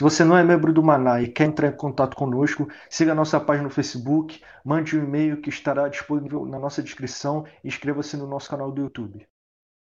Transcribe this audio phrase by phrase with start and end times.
[0.00, 3.14] Se você não é membro do Maná e quer entrar em contato conosco, siga a
[3.14, 8.16] nossa página no Facebook, mande um e-mail que estará disponível na nossa descrição e inscreva-se
[8.16, 9.26] no nosso canal do YouTube.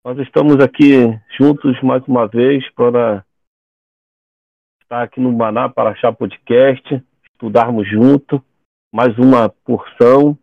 [0.04, 3.26] Nós estamos aqui juntos mais uma vez para
[4.82, 8.44] estar aqui no Maná para achar podcast, estudarmos junto
[8.94, 10.38] mais uma porção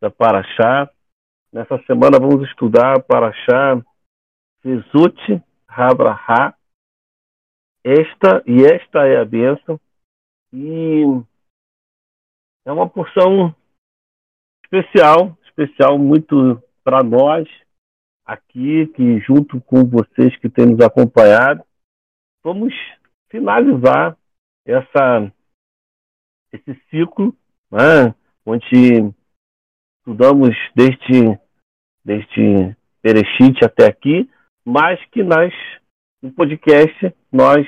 [0.00, 0.88] da Paraxá.
[1.52, 3.78] Nessa semana vamos estudar Paraxá
[4.64, 6.54] Zizut Habraha,
[7.84, 9.80] esta e esta é a bênção.
[10.52, 11.02] E
[12.64, 13.54] é uma porção
[14.64, 17.48] especial, especial muito para nós
[18.24, 21.64] aqui, que junto com vocês que têm nos acompanhado,
[22.42, 22.74] vamos
[23.30, 24.16] finalizar
[24.64, 25.32] essa,
[26.52, 27.36] esse ciclo,
[27.70, 28.14] né,
[28.46, 29.12] onde
[29.98, 31.38] estudamos desde,
[32.04, 34.30] desde Perechite até aqui,
[34.64, 35.52] mas que nós
[36.22, 37.66] no podcast nós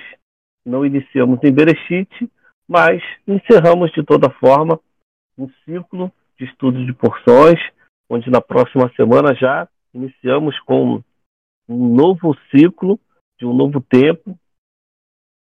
[0.64, 2.30] não iniciamos em Berechite,
[2.66, 4.80] mas encerramos de toda forma
[5.36, 7.60] um ciclo de estudos de porções,
[8.08, 11.02] onde na próxima semana já iniciamos com
[11.68, 12.98] um novo ciclo
[13.38, 14.38] de um novo tempo,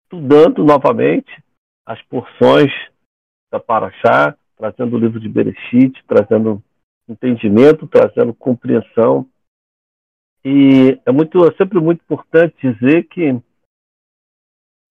[0.04, 1.32] estudando novamente
[1.86, 2.72] as porções
[3.52, 6.62] da Paraxá, trazendo o livro de Berechite, trazendo
[7.08, 9.28] entendimento, trazendo compreensão
[10.50, 13.38] e é muito, é sempre muito importante dizer que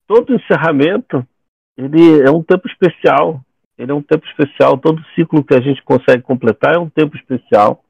[0.07, 1.27] todo encerramento
[1.79, 3.41] ele é um tempo especial.
[3.79, 4.77] Ele é um tempo especial.
[4.77, 7.83] Todo ciclo que a gente consegue completar é um tempo especial.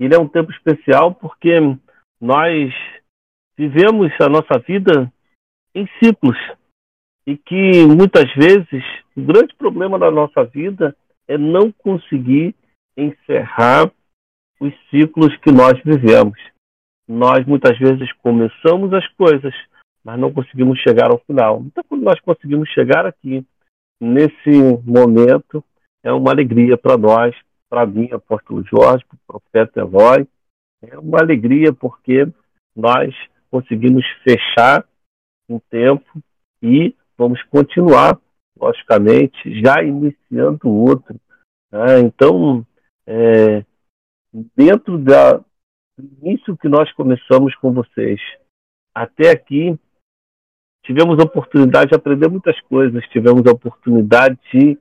[0.00, 1.60] Ele é um tempo especial porque
[2.20, 2.74] nós
[3.56, 5.12] vivemos a nossa vida
[5.76, 6.38] em ciclos
[7.24, 8.82] e que muitas vezes
[9.16, 10.96] o grande problema da nossa vida
[11.28, 12.52] é não conseguir
[12.96, 13.92] encerrar
[14.58, 16.36] os ciclos que nós vivemos
[17.12, 19.54] nós muitas vezes começamos as coisas,
[20.04, 21.62] mas não conseguimos chegar ao final.
[21.66, 23.44] Então, quando nós conseguimos chegar aqui,
[24.00, 24.50] nesse
[24.84, 25.62] momento,
[26.02, 27.34] é uma alegria para nós,
[27.68, 30.26] para mim, apóstolo Jorge, para o profeta Eloy.
[30.82, 32.26] É uma alegria porque
[32.74, 33.14] nós
[33.50, 34.84] conseguimos fechar
[35.48, 36.04] um tempo
[36.62, 38.18] e vamos continuar,
[38.58, 41.14] logicamente, já iniciando outro.
[41.70, 42.00] Né?
[42.00, 42.66] Então,
[43.06, 43.64] é,
[44.56, 45.40] dentro da,
[45.98, 48.20] início que nós começamos com vocês
[48.94, 49.78] até aqui,
[50.84, 54.78] tivemos a oportunidade de aprender muitas coisas, tivemos a oportunidade de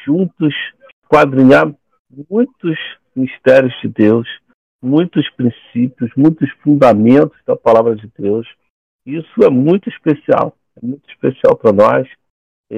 [0.00, 0.54] juntos
[1.08, 1.72] quadrinhar
[2.28, 2.78] muitos
[3.14, 4.28] mistérios de Deus,
[4.82, 8.46] muitos princípios, muitos fundamentos da palavra de Deus.
[9.04, 12.08] Isso é muito especial, é muito especial para nós.
[12.70, 12.76] E,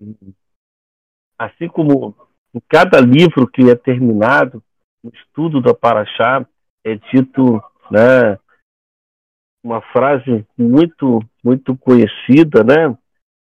[0.00, 0.34] e,
[1.38, 2.14] assim como
[2.54, 4.62] em cada livro que é terminado,
[5.04, 6.46] no estudo da Paraxá
[6.82, 8.38] é dito né,
[9.62, 12.96] uma frase muito muito conhecida, né?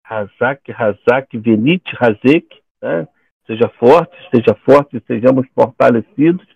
[0.06, 2.48] Hazak, Hazak, Venite, Hazek,
[2.82, 3.08] né?
[3.46, 6.48] Seja forte, seja forte, sejamos fortalecidos.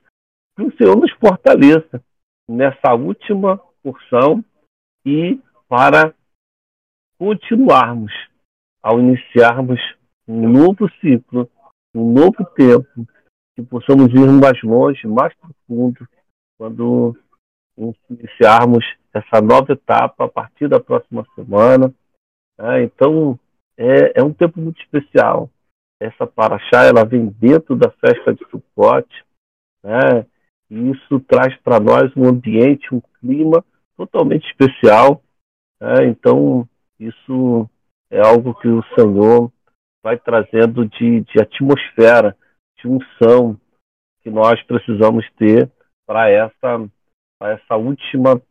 [0.55, 2.01] Que o Senhor nos fortaleça
[2.47, 4.43] nessa última porção
[5.05, 6.13] e para
[7.17, 8.13] continuarmos
[8.81, 9.79] ao iniciarmos
[10.27, 11.49] um novo ciclo,
[11.93, 13.07] um novo tempo,
[13.55, 16.07] que possamos ir mais longe, mais profundo,
[16.57, 17.15] quando
[18.09, 18.83] iniciarmos
[19.13, 21.93] essa nova etapa a partir da próxima semana.
[22.57, 22.83] Né?
[22.83, 23.39] Então,
[23.77, 25.49] é, é, um tempo muito especial.
[25.99, 29.07] Essa paraxá, ela vem dentro da festa de Sukkot,
[29.83, 30.25] né?
[30.69, 33.63] e isso traz para nós um ambiente, um clima
[33.95, 35.21] totalmente especial.
[35.79, 36.07] Né?
[36.07, 36.67] Então,
[36.99, 37.69] isso
[38.09, 39.51] é algo que o Senhor
[40.03, 42.35] vai trazendo de, de atmosfera
[42.83, 43.59] de unção
[44.21, 45.71] que nós precisamos ter
[46.05, 46.89] para essa,
[47.41, 48.41] essa última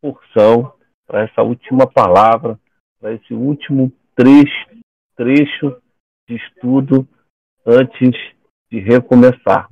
[0.00, 0.72] porção,
[1.06, 2.58] para essa última palavra,
[3.00, 4.80] para esse último trecho,
[5.16, 5.82] trecho
[6.28, 7.06] de estudo
[7.66, 8.14] antes
[8.70, 9.68] de recomeçar.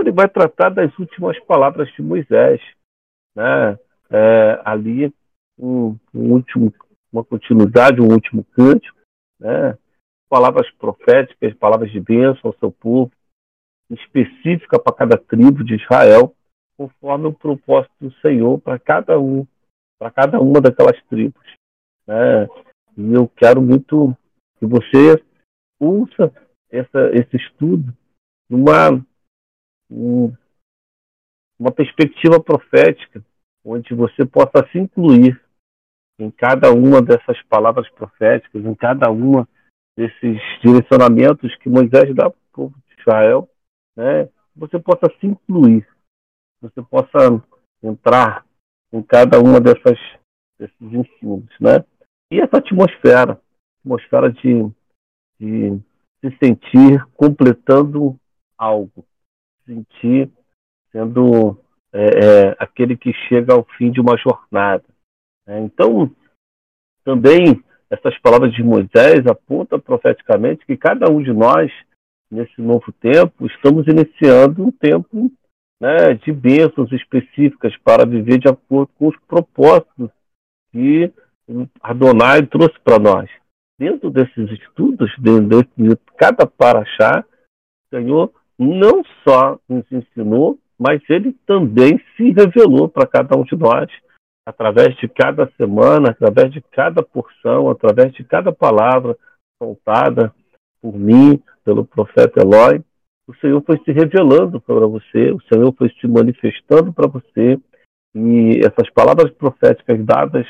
[0.00, 2.60] Ele vai tratar das últimas palavras de Moisés,
[3.36, 3.78] né?
[4.10, 5.12] É, ali
[5.58, 6.72] um, um último,
[7.12, 8.98] uma continuidade, um último cântico,
[9.38, 9.78] né?
[10.28, 13.12] Palavras proféticas, palavras de bênção ao seu povo,
[13.90, 16.34] específica para cada tribo de Israel,
[16.76, 19.46] conforme o propósito do Senhor para cada um,
[19.98, 21.44] para cada uma daquelas tribos.
[22.06, 22.44] Né?
[22.96, 24.16] E eu quero muito
[24.58, 25.22] que você
[25.78, 26.32] ouça
[26.70, 27.92] essa, esse estudo
[28.48, 29.04] numa
[31.58, 33.24] uma perspectiva profética,
[33.64, 35.40] onde você possa se incluir
[36.18, 39.48] em cada uma dessas palavras proféticas, em cada uma
[39.96, 43.48] desses direcionamentos que Moisés dá para o povo de Israel,
[43.96, 44.28] né?
[44.54, 45.86] você possa se incluir,
[46.60, 47.42] você possa
[47.82, 48.46] entrar
[48.92, 49.98] em cada uma dessas
[50.58, 51.84] desses ensinos, né?
[52.30, 53.40] E essa atmosfera,
[53.80, 54.70] atmosfera de,
[55.38, 55.80] de
[56.20, 58.18] se sentir completando
[58.56, 59.04] algo,
[59.64, 60.30] se sentir
[60.90, 61.58] sendo
[61.92, 64.84] é, é, aquele que chega ao fim de uma jornada.
[65.46, 65.60] Né?
[65.60, 66.10] Então,
[67.04, 71.70] também essas palavras de Moisés apontam profeticamente que cada um de nós,
[72.30, 75.30] nesse novo tempo, estamos iniciando um tempo
[75.80, 80.10] né, de bênçãos específicas para viver de acordo com os propósitos
[80.72, 81.12] que
[81.82, 83.30] Adonai trouxe para nós.
[83.78, 87.24] Dentro desses estudos, dentro de cada paraxá,
[87.86, 93.56] o Senhor não só nos ensinou, mas ele também se revelou para cada um de
[93.56, 93.90] nós
[94.46, 99.16] através de cada semana, através de cada porção, através de cada palavra
[99.58, 100.34] soltada
[100.80, 102.82] por mim, pelo profeta Eloy,
[103.26, 107.58] o Senhor foi se revelando para você, o Senhor foi se manifestando para você,
[108.14, 110.46] e essas palavras proféticas dadas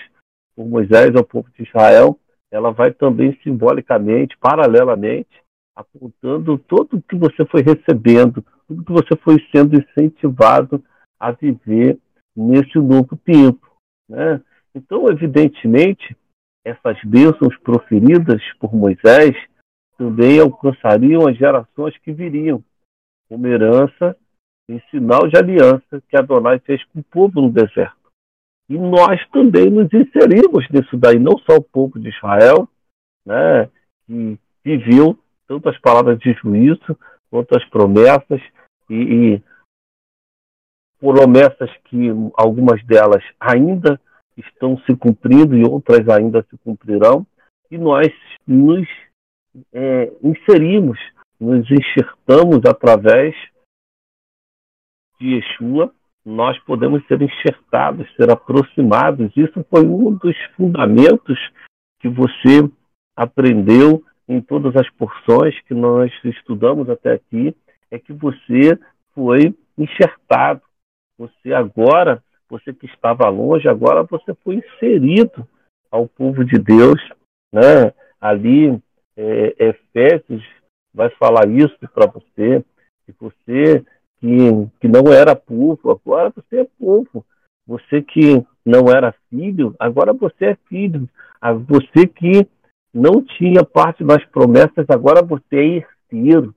[0.56, 2.19] por Moisés ao povo de Israel,
[2.50, 5.43] ela vai também simbolicamente, paralelamente,
[5.75, 10.82] apontando tudo o que você foi recebendo, tudo que você foi sendo incentivado
[11.19, 11.99] a viver
[12.37, 13.74] nesse novo tempo.
[14.08, 14.40] Né?
[14.74, 16.16] Então, evidentemente,
[16.64, 19.36] essas bênçãos proferidas por Moisés
[19.96, 22.62] também alcançariam as gerações que viriam,
[23.28, 24.16] como herança
[24.68, 28.04] em sinal de aliança que Adonai fez com o povo no deserto.
[28.68, 32.66] E nós também nos inserimos nisso daí, não só o povo de Israel,
[33.26, 33.68] né,
[34.06, 36.98] que viveu tanto as palavras de juízo
[37.30, 38.40] quanto as promessas,
[38.88, 39.42] e, e
[41.04, 44.00] promessas que algumas delas ainda
[44.38, 47.26] estão se cumprindo e outras ainda se cumprirão,
[47.70, 48.08] e nós
[48.46, 48.88] nos
[49.70, 50.98] é, inserimos,
[51.38, 53.34] nos enxertamos através
[55.20, 55.92] de Yeshua,
[56.24, 59.30] nós podemos ser enxertados, ser aproximados.
[59.36, 61.38] Isso foi um dos fundamentos
[62.00, 62.66] que você
[63.14, 67.54] aprendeu em todas as porções que nós estudamos até aqui,
[67.90, 68.78] é que você
[69.14, 70.62] foi enxertado,
[71.19, 75.46] você agora, você que estava longe, agora você foi inserido
[75.90, 77.00] ao povo de Deus.
[77.52, 77.93] Né?
[78.20, 78.81] Ali,
[79.16, 80.44] é, Efésios
[80.93, 82.64] vai falar isso para você,
[83.06, 83.84] que você
[84.20, 87.25] que, que não era povo, agora você é povo.
[87.66, 91.08] Você que não era filho, agora você é filho.
[91.66, 92.46] Você que
[92.93, 96.55] não tinha parte das promessas, agora você é herdeiro.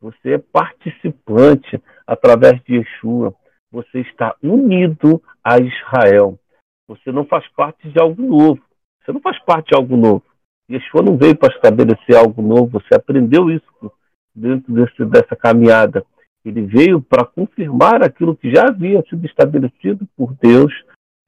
[0.00, 3.34] Você é participante através de Yeshua
[3.74, 6.38] você está unido a Israel.
[6.86, 8.62] Você não faz parte de algo novo.
[9.02, 10.22] Você não faz parte de algo novo.
[10.70, 12.78] Yeshua não veio para estabelecer algo novo.
[12.78, 13.92] Você aprendeu isso
[14.34, 16.06] dentro desse, dessa caminhada.
[16.44, 20.72] Ele veio para confirmar aquilo que já havia sido estabelecido por Deus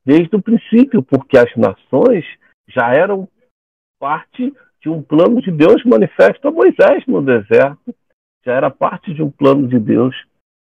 [0.04, 2.24] desde o princípio, porque as nações
[2.68, 3.28] já eram
[3.98, 7.92] parte de um plano de Deus manifesto a Moisés no deserto.
[8.44, 10.14] Já era parte de um plano de Deus.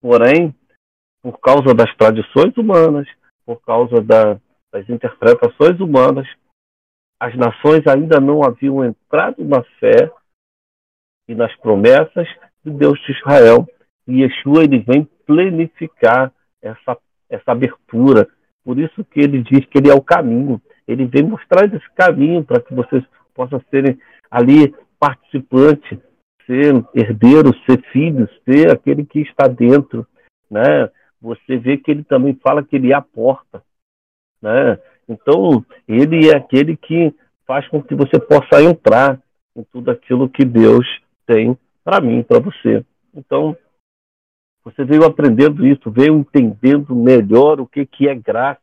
[0.01, 0.53] Porém,
[1.21, 3.07] por causa das tradições humanas,
[3.45, 4.39] por causa da,
[4.71, 6.27] das interpretações humanas,
[7.19, 10.09] as nações ainda não haviam entrado na fé
[11.27, 12.27] e nas promessas
[12.63, 13.67] de Deus de Israel.
[14.07, 16.97] E Yeshua ele vem planificar essa,
[17.29, 18.27] essa abertura.
[18.63, 20.61] Por isso que ele diz que ele é o caminho.
[20.87, 23.03] Ele vem mostrar esse caminho para que vocês
[23.35, 23.99] possam serem
[24.31, 25.99] ali participantes,
[26.45, 30.07] ser herdeiro, ser filho, ser aquele que está dentro.
[30.49, 30.89] Né?
[31.21, 33.63] Você vê que ele também fala que ele é a porta.
[34.41, 34.79] Né?
[35.07, 37.13] Então, ele é aquele que
[37.45, 39.21] faz com que você possa entrar
[39.55, 40.85] em tudo aquilo que Deus
[41.25, 42.85] tem para mim, para você.
[43.13, 43.57] Então,
[44.63, 48.61] você veio aprendendo isso, veio entendendo melhor o que, que é graça.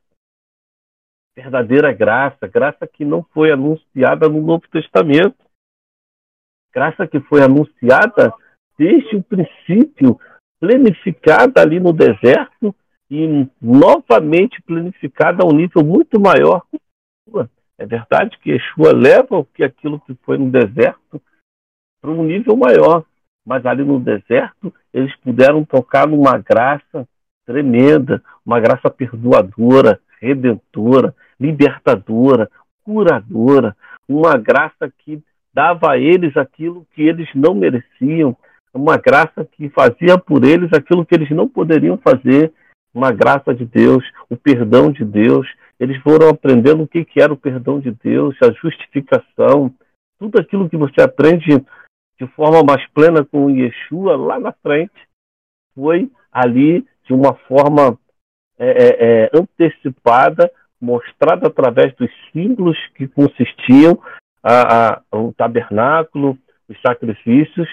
[1.35, 5.37] Verdadeira graça, graça que não foi anunciada no Novo Testamento.
[6.73, 8.33] Graça que foi anunciada
[8.79, 10.19] desde o princípio
[10.61, 12.75] planificada ali no deserto
[13.11, 16.63] e novamente planificada a um nível muito maior.
[17.79, 21.21] É verdade que Yeshua leva que aquilo que foi no deserto
[22.01, 23.05] para um nível maior,
[23.45, 27.07] mas ali no deserto eles puderam tocar numa graça
[27.45, 32.51] tremenda, uma graça perdoadora, redentora, libertadora,
[32.83, 33.77] curadora,
[34.09, 35.23] uma graça que
[35.53, 38.37] dava a eles aquilo que eles não mereciam,
[38.76, 42.52] uma graça que fazia por eles aquilo que eles não poderiam fazer,
[42.95, 45.47] uma graça de Deus, o perdão de Deus.
[45.78, 49.73] Eles foram aprendendo o que, que era o perdão de Deus, a justificação,
[50.18, 51.62] tudo aquilo que você aprende
[52.18, 55.06] de forma mais plena com Yeshua lá na frente,
[55.75, 57.99] foi ali de uma forma
[58.59, 64.00] é, é, é antecipada, mostrada através dos símbolos que consistiam
[64.42, 67.68] a, a, o tabernáculo, os sacrifícios,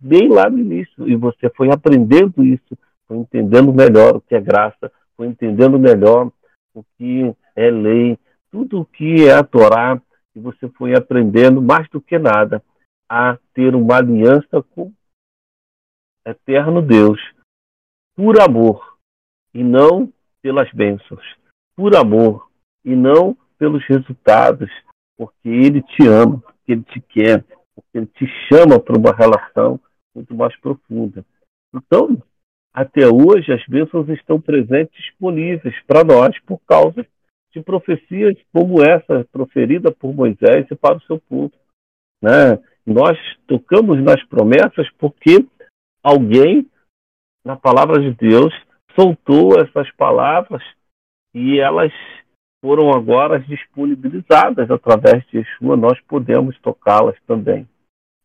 [0.00, 1.08] bem lá no início.
[1.08, 2.76] E você foi aprendendo isso,
[3.06, 6.32] foi entendendo melhor o que é graça, foi entendendo melhor
[6.74, 8.18] o que é lei,
[8.50, 10.00] tudo o que é a Torá,
[10.34, 12.62] e você foi aprendendo mais do que nada
[13.08, 14.94] a ter uma aliança com o
[16.24, 17.20] eterno Deus,
[18.14, 18.96] por amor,
[19.52, 21.24] e não pelas bênçãos,
[21.76, 22.48] por amor,
[22.84, 24.70] e não pelos resultados,
[25.16, 29.80] porque Ele te ama, porque Ele te quer, porque Ele te chama para uma relação
[30.14, 31.24] muito mais profunda.
[31.74, 32.20] Então,
[32.72, 37.06] até hoje, as bênçãos estão presentes, disponíveis para nós, por causa
[37.52, 41.52] de profecias como essa, proferida por Moisés e para o seu povo.
[42.22, 42.58] Né?
[42.86, 45.44] Nós tocamos nas promessas porque
[46.02, 46.68] alguém,
[47.44, 48.54] na palavra de Deus,
[48.94, 50.62] soltou essas palavras
[51.34, 51.92] e elas
[52.62, 57.66] foram agora disponibilizadas através de Yeshua, nós podemos tocá-las também.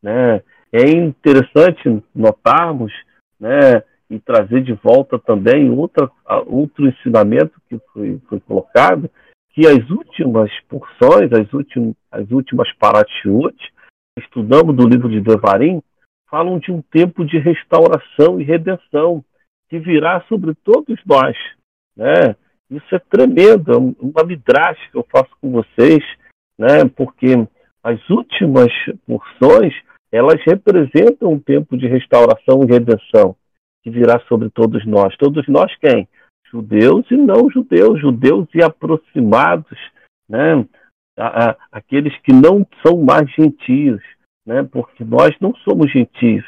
[0.04, 0.44] Né?
[0.77, 2.91] É interessante notarmos
[3.39, 6.12] né, e trazer de volta também outra,
[6.48, 9.10] outro ensinamento que foi, foi colocado,
[9.51, 13.55] que as últimas porções, as, últimas, as últimas parashiot,
[14.20, 15.82] estudamos do livro de Devarim,
[16.29, 19.24] falam de um tempo de restauração e redenção
[19.70, 21.38] que virá sobre todos nós.
[21.96, 22.36] Né?
[22.70, 26.03] Isso é tremendo, é uma midrash que eu faço com vocês,
[26.60, 26.84] né?
[26.94, 27.48] porque
[27.82, 28.74] as últimas
[29.08, 29.74] porções
[30.16, 33.36] elas representam um tempo de restauração e redenção
[33.84, 35.16] que virá sobre todos nós.
[35.18, 36.08] Todos nós quem?
[36.50, 39.78] Judeus e não judeus, judeus e aproximados,
[40.30, 40.66] né?
[41.72, 44.02] aqueles que não são mais gentios,
[44.46, 44.64] né?
[44.64, 46.46] porque nós não somos gentios.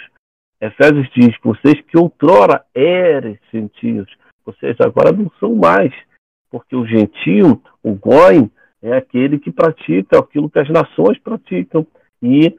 [0.62, 4.08] Efésios diz, vocês que outrora eram gentios,
[4.46, 5.94] vocês agora não são mais,
[6.50, 8.50] porque o gentio, o goim,
[8.82, 11.86] é aquele que pratica aquilo que as nações praticam.
[12.22, 12.58] E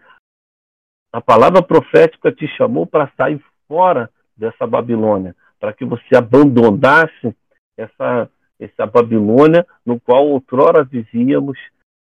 [1.18, 7.34] a palavra profética te chamou para sair fora dessa Babilônia, para que você abandonasse
[7.76, 11.58] essa, essa Babilônia no qual outrora vivíamos,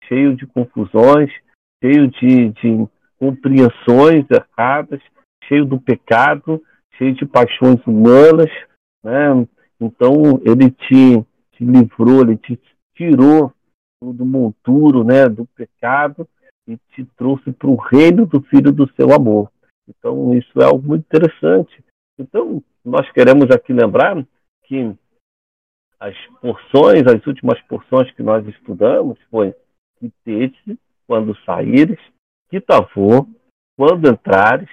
[0.04, 1.28] cheio de confusões,
[1.82, 2.88] cheio de, de
[3.18, 5.00] compreensões erradas,
[5.44, 6.62] cheio do pecado,
[6.96, 8.50] cheio de paixões humanas.
[9.02, 9.44] Né?
[9.80, 12.60] Então, ele te, te livrou, ele te
[12.94, 13.52] tirou
[14.00, 16.28] do monturo né, do pecado
[16.70, 19.50] e te trouxe para o reino do Filho do seu amor.
[19.88, 21.84] Então, isso é algo muito interessante.
[22.16, 24.24] Então, nós queremos aqui lembrar
[24.64, 24.94] que
[25.98, 29.54] as porções, as últimas porções que nós estudamos foi
[29.98, 31.98] Kitete, quando saíres,
[32.48, 33.26] Kitavô,
[33.76, 34.70] quando entrares,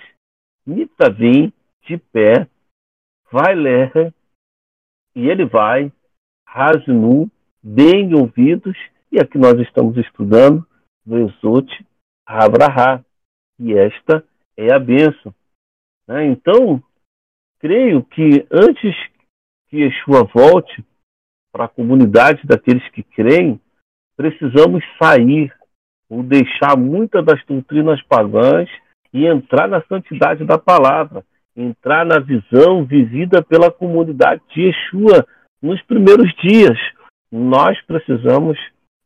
[0.66, 1.52] Mitavim,
[1.82, 2.48] de pé,
[3.32, 4.14] vai ler,
[5.16, 5.92] e ele vai,
[6.46, 7.30] Rasnu,
[7.64, 8.78] bem ouvidos,
[9.12, 10.66] e aqui nós estamos estudando
[11.08, 11.68] Vezut
[12.26, 13.04] Abraha.
[13.60, 14.24] E esta
[14.56, 15.34] é a bênção.
[16.08, 16.26] Né?
[16.26, 16.84] Então,
[17.60, 18.96] creio que antes
[19.70, 20.86] que Yeshua volte
[21.52, 23.60] para a comunidade daqueles que creem,
[24.16, 25.52] precisamos sair
[26.10, 28.70] ou deixar muitas das doutrinas pagãs
[29.14, 35.26] e entrar na santidade da palavra, entrar na visão vivida pela comunidade de Yeshua
[35.62, 36.78] nos primeiros dias.
[37.32, 38.58] Nós precisamos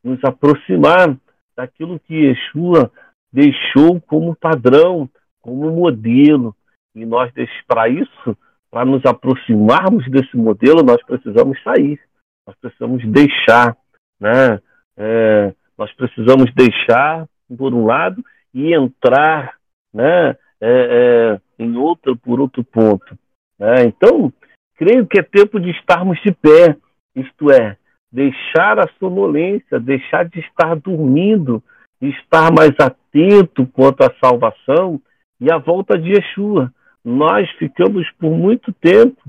[0.04, 1.18] nos aproximar
[1.62, 2.92] daquilo que Yeshua
[3.32, 5.08] deixou como padrão,
[5.40, 6.56] como modelo.
[6.96, 7.32] E nós,
[7.68, 8.38] para isso,
[8.70, 12.00] para nos aproximarmos desse modelo, nós precisamos sair,
[12.48, 13.78] nós precisamos deixar,
[14.20, 14.60] né?
[14.98, 17.28] É, nós precisamos deixar,
[17.58, 19.56] por um lado, e entrar
[19.94, 20.32] né?
[20.64, 23.18] É, é, em outro, por outro ponto.
[23.58, 23.86] Né?
[23.86, 24.32] Então,
[24.76, 26.78] creio que é tempo de estarmos de pé,
[27.16, 27.78] isto é,
[28.12, 31.64] deixar a sonolência, deixar de estar dormindo,
[32.02, 35.02] estar mais atento quanto à salvação
[35.40, 36.74] e à volta de Yeshua.
[37.04, 39.22] Nós ficamos por muito tempo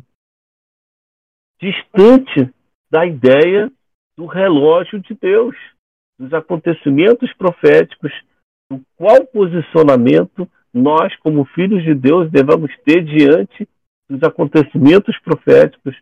[1.60, 2.52] distante
[2.90, 3.70] da ideia
[4.16, 5.56] do relógio de Deus,
[6.18, 8.12] dos acontecimentos proféticos,
[8.70, 13.68] do qual posicionamento nós, como filhos de Deus, devemos ter diante
[14.08, 15.96] dos acontecimentos proféticos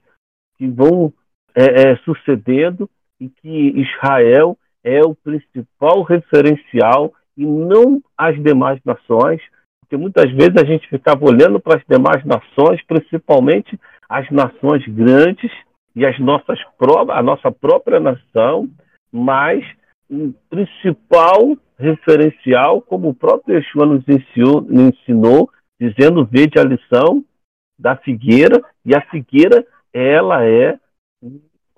[0.56, 1.12] que vão
[1.54, 2.88] é, é, sucedendo
[3.20, 9.40] e que Israel é o principal referencial e não as demais nações,
[9.80, 13.78] porque muitas vezes a gente ficava olhando para as demais nações, principalmente
[14.08, 15.50] as nações grandes
[15.94, 16.58] e as nossas
[17.10, 18.68] a nossa própria nação,
[19.12, 19.64] mas
[20.10, 27.24] o principal referencial, como o próprio Yeshua nos ensinou, nos ensinou dizendo, vede a lição
[27.78, 30.78] da figueira, e a figueira, ela é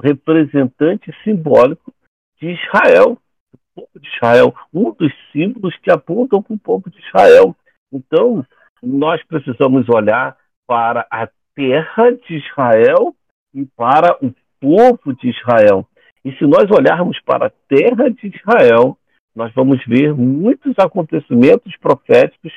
[0.03, 1.93] representante simbólico
[2.41, 3.19] de Israel,
[3.53, 7.55] do povo de Israel, um dos símbolos que apontam para o povo de Israel.
[7.93, 8.45] Então,
[8.83, 13.15] nós precisamos olhar para a terra de Israel
[13.55, 15.87] e para o povo de Israel.
[16.25, 18.97] E se nós olharmos para a terra de Israel,
[19.35, 22.53] nós vamos ver muitos acontecimentos proféticos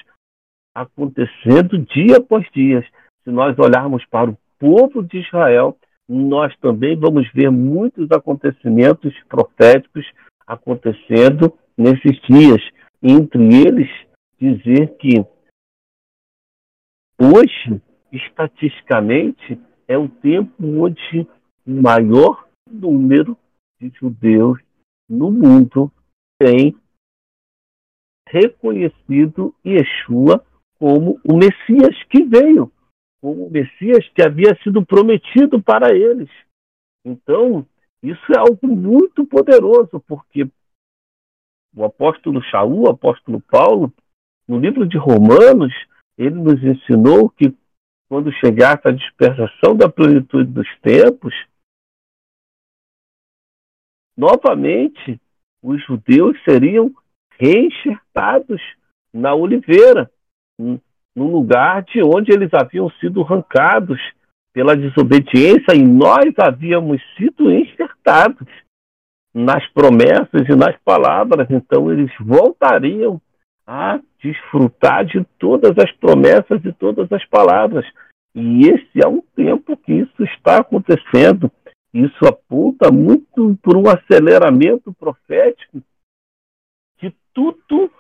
[0.74, 2.82] acontecendo dia após dia.
[3.24, 10.06] Se nós olharmos para o povo de Israel, nós também vamos ver muitos acontecimentos proféticos
[10.46, 12.62] acontecendo nesses dias.
[13.02, 13.90] Entre eles,
[14.40, 15.26] dizer que
[17.20, 17.82] hoje,
[18.12, 21.28] estatisticamente, é o tempo onde
[21.66, 23.38] o maior número
[23.80, 24.60] de judeus
[25.10, 25.92] no mundo
[26.40, 26.76] tem
[28.28, 30.44] reconhecido Yeshua
[30.80, 32.72] como o Messias que veio,
[33.25, 36.29] como o Messias que havia sido prometido para eles.
[37.03, 37.65] Então,
[38.03, 40.48] isso é algo muito poderoso, porque
[41.75, 43.91] o apóstolo Shaul, o apóstolo Paulo,
[44.48, 45.74] no livro de Romanos,
[46.15, 47.51] ele nos ensinou que
[48.08, 51.34] quando chegasse a dispersação da plenitude dos tempos,
[54.15, 55.19] novamente
[55.63, 56.93] os judeus seriam
[57.39, 58.62] reenxertados
[59.12, 60.12] na oliveira,
[61.15, 63.99] no lugar de onde eles haviam sido arrancados
[64.54, 68.47] pela desobediência e nós havíamos sido enxertados
[69.34, 71.47] nas promessas e nas palavras.
[71.49, 73.21] Então eles voltariam
[73.67, 77.86] a desfrutar de todas as promessas e todas as palavras.
[78.34, 81.51] E esse é um tempo que isso está acontecendo.
[81.93, 85.82] Isso aponta muito para um aceleramento profético
[86.99, 87.91] de tudo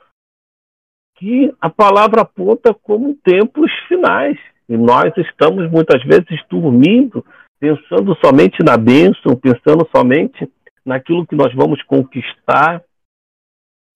[1.15, 4.37] que a palavra aponta como tempos finais.
[4.67, 7.25] E nós estamos muitas vezes dormindo,
[7.59, 10.49] pensando somente na bênção, pensando somente
[10.85, 12.83] naquilo que nós vamos conquistar,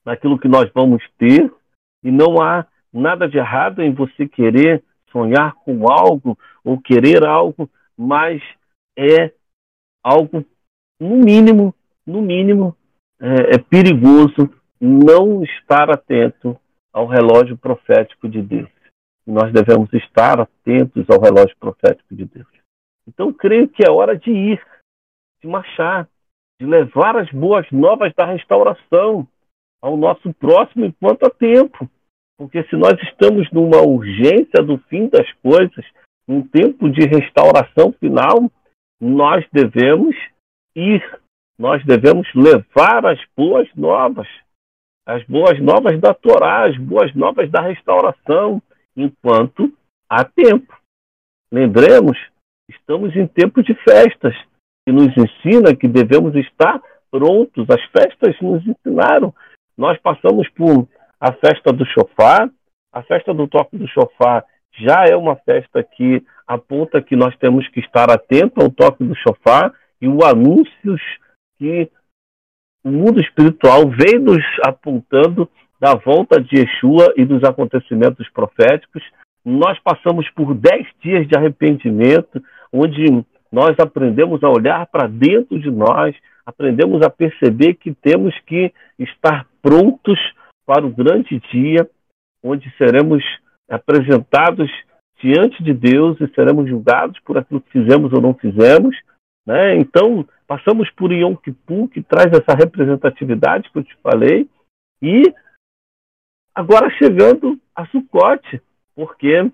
[0.05, 1.51] naquilo que nós vamos ter,
[2.03, 7.69] e não há nada de errado em você querer sonhar com algo ou querer algo,
[7.97, 8.41] mas
[8.97, 9.32] é
[10.03, 10.45] algo,
[10.99, 11.73] no mínimo,
[12.05, 12.75] no mínimo,
[13.19, 16.58] é, é perigoso não estar atento
[16.93, 18.69] ao relógio profético de Deus.
[19.25, 22.47] nós devemos estar atentos ao relógio profético de Deus.
[23.08, 24.62] Então, creio que é hora de ir,
[25.41, 26.08] de marchar,
[26.60, 29.28] de levar as boas novas da restauração
[29.82, 31.89] ao nosso próximo enquanto há tempo.
[32.38, 35.86] Porque se nós estamos numa urgência do fim das coisas,
[36.28, 38.49] um tempo de restauração final,
[38.99, 40.15] nós devemos
[40.75, 41.04] ir,
[41.58, 44.28] nós devemos levar as boas novas,
[45.10, 48.62] as boas novas da Torá, as boas novas da restauração,
[48.95, 49.74] enquanto
[50.08, 50.72] há tempo.
[51.52, 52.15] Lembremos,
[52.69, 54.36] estamos em tempo de festas,
[54.86, 57.67] que nos ensina que devemos estar prontos.
[57.72, 59.34] As festas nos ensinaram.
[59.76, 60.88] Nós passamos por
[61.19, 62.48] a festa do chofar,
[62.93, 64.45] a festa do toque do chofar
[64.78, 69.15] já é uma festa que aponta que nós temos que estar atentos ao toque do
[69.15, 71.02] chofar e o anúncios
[71.58, 71.89] que
[72.84, 79.04] o mundo espiritual vem nos apontando da volta de Yeshua e dos acontecimentos proféticos.
[79.46, 85.72] Nós passamos por dez dias de arrependimento, onde nós aprendemos a olhar para dentro de
[85.72, 86.15] nós,
[86.46, 90.20] aprendemos a perceber que temos que estar prontos
[90.65, 91.88] para o grande dia,
[92.44, 93.24] onde seremos
[93.70, 94.70] apresentados
[95.22, 98.96] diante de Deus e seremos julgados por aquilo que fizemos ou não fizemos.
[99.49, 99.77] Né?
[99.77, 104.47] Então, passamos por Yom Kippur, que traz essa representatividade que eu te falei,
[105.01, 105.23] e
[106.53, 108.62] agora chegando a Sucote,
[108.93, 109.51] porque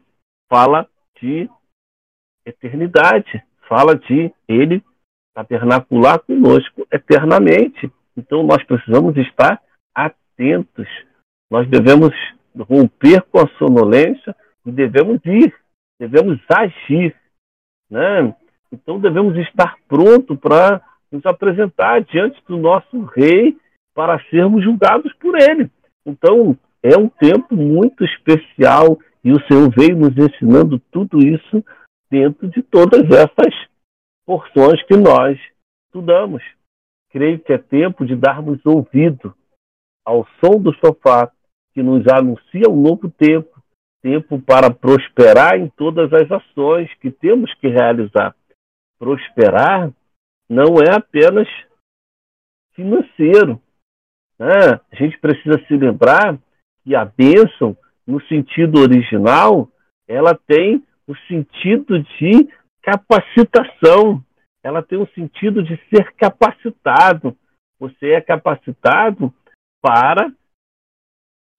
[0.52, 0.86] fala
[1.22, 1.50] de
[2.46, 4.84] eternidade, fala de Ele
[5.34, 7.90] tabernacular conosco eternamente.
[8.18, 9.64] Então, nós precisamos estar
[9.96, 10.90] atentos.
[11.50, 12.14] Nós devemos
[12.54, 15.56] romper com a sonolência e devemos ir,
[15.98, 17.16] devemos agir.
[17.90, 18.36] Né?
[18.76, 23.58] Então devemos estar prontos para nos apresentar diante do nosso rei
[23.94, 25.70] para sermos julgados por Ele.
[26.06, 31.64] Então, é um tempo muito especial e o Senhor veio nos ensinando tudo isso
[32.12, 33.56] dentro de todas essas
[34.26, 35.40] porções que nós
[35.88, 36.44] estudamos.
[37.12, 39.34] Creio que é tempo de darmos ouvido
[40.06, 41.32] ao som do sofá
[41.74, 43.50] que nos anuncia um novo tempo,
[44.04, 48.36] tempo para prosperar em todas as ações que temos que realizar.
[48.98, 49.92] Prosperar
[50.50, 51.48] não é apenas
[52.74, 53.62] financeiro.
[54.38, 54.80] Né?
[54.92, 56.38] A gente precisa se lembrar
[56.84, 59.70] que a bênção, no sentido original,
[60.08, 62.48] ela tem o sentido de
[62.82, 64.24] capacitação,
[64.64, 67.36] ela tem o sentido de ser capacitado.
[67.80, 69.34] Você é capacitado
[69.82, 70.32] para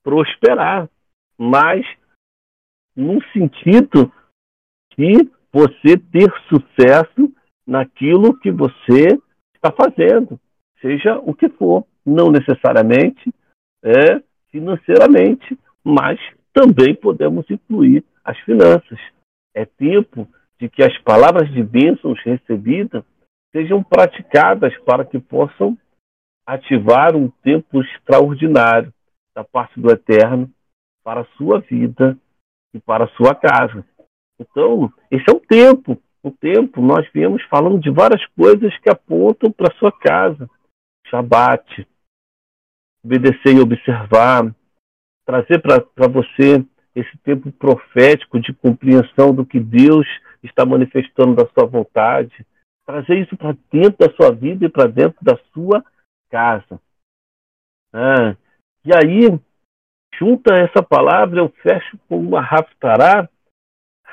[0.02, 0.88] prosperar,
[1.36, 1.84] mas
[2.94, 4.12] no sentido
[4.96, 7.32] de você ter sucesso
[7.66, 9.18] naquilo que você
[9.54, 10.38] está fazendo,
[10.82, 13.32] seja o que for, não necessariamente
[13.82, 16.20] é financeiramente, mas
[16.52, 18.98] também podemos incluir as finanças.
[19.54, 20.28] É tempo
[20.60, 23.02] de que as palavras de bênçãos recebidas
[23.50, 25.76] sejam praticadas para que possam
[26.46, 28.92] ativar um tempo extraordinário
[29.34, 30.50] da parte do Eterno
[31.02, 32.16] para a sua vida
[32.74, 33.82] e para a sua casa.
[34.38, 36.00] Então, esse é o tempo.
[36.22, 40.48] O tempo, nós viemos falando de várias coisas que apontam para sua casa.
[41.06, 41.86] Shabat,
[43.04, 44.52] obedecer e observar,
[45.24, 50.06] trazer para você esse tempo profético de compreensão do que Deus
[50.42, 52.44] está manifestando da sua vontade,
[52.84, 55.84] trazer isso para dentro da sua vida e para dentro da sua
[56.30, 56.80] casa.
[57.92, 58.36] Ah,
[58.84, 59.38] e aí,
[60.18, 63.28] junta essa palavra, eu fecho com uma raptará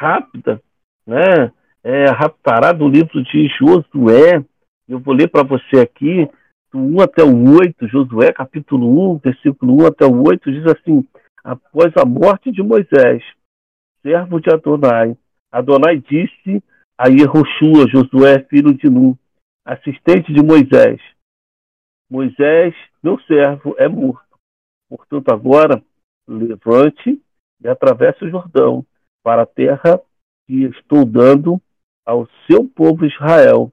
[0.04, 0.62] rápida,
[1.08, 1.52] né?
[1.84, 4.44] É, raptará do livro de Josué.
[4.88, 6.30] Eu vou ler para você aqui,
[6.72, 11.06] do 1 até o 8, Josué, capítulo 1, versículo 1 até o 8, diz assim:
[11.44, 13.24] Após a morte de Moisés,
[14.02, 15.16] servo de Adonai,
[15.52, 16.63] Adonai disse
[16.98, 19.16] a Yehoshua, Josué, filho de Nun,
[19.66, 21.02] assistente de Moisés:
[22.10, 24.24] Moisés, meu servo, é morto.
[24.89, 25.84] Portanto, agora
[26.28, 27.22] levante
[27.62, 28.86] e atravesse o Jordão
[29.23, 29.99] para a terra
[30.45, 31.59] que estou dando
[32.05, 33.71] ao seu povo Israel.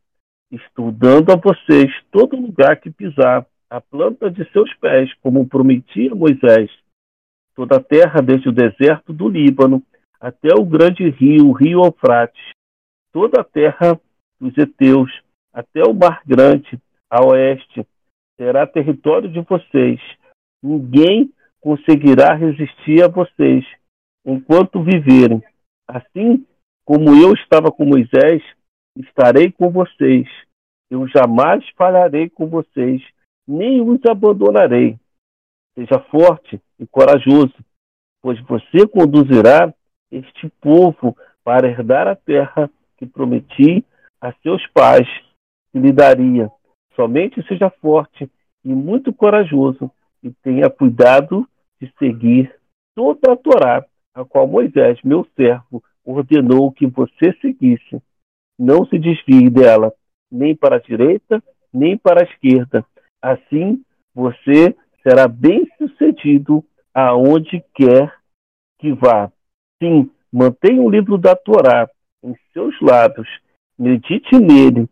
[0.51, 6.09] Estou dando a vocês todo lugar que pisar, a planta de seus pés, como prometi
[6.09, 6.71] a Moisés.
[7.55, 9.83] Toda a terra, desde o deserto do Líbano
[10.21, 12.43] até o grande rio, o rio Eufrates,
[13.13, 14.01] toda a terra
[14.41, 15.11] dos heteus,
[15.53, 17.87] até o mar grande, a oeste,
[18.37, 20.01] será território de vocês.
[20.63, 23.65] Ninguém conseguirá resistir a vocês
[24.25, 25.43] enquanto viverem.
[25.89, 26.47] Assim
[26.85, 28.43] como eu estava com Moisés,
[28.97, 30.27] estarei com vocês.
[30.91, 33.03] Eu jamais falharei com vocês,
[33.47, 34.99] nem os abandonarei.
[35.75, 37.55] Seja forte e corajoso,
[38.21, 39.73] pois você conduzirá
[40.11, 43.85] este povo para herdar a terra que prometi
[44.21, 45.09] a seus pais
[45.73, 46.51] que lhe daria.
[46.95, 48.31] Somente seja forte
[48.65, 49.91] e muito corajoso
[50.23, 51.49] e tenha cuidado
[51.81, 52.55] de seguir
[52.95, 58.03] toda a Torá, a qual Moisés, meu servo, ordenou que você seguisse.
[58.59, 59.93] Não se desvie dela,
[60.31, 61.43] nem para a direita,
[61.73, 62.85] nem para a esquerda.
[63.23, 63.83] Assim,
[64.15, 68.15] você será bem sucedido aonde quer
[68.79, 69.33] que vá.
[69.83, 71.89] Sim, mantenha o livro da Torá
[72.23, 73.29] em seus lábios,
[73.79, 74.89] medite nele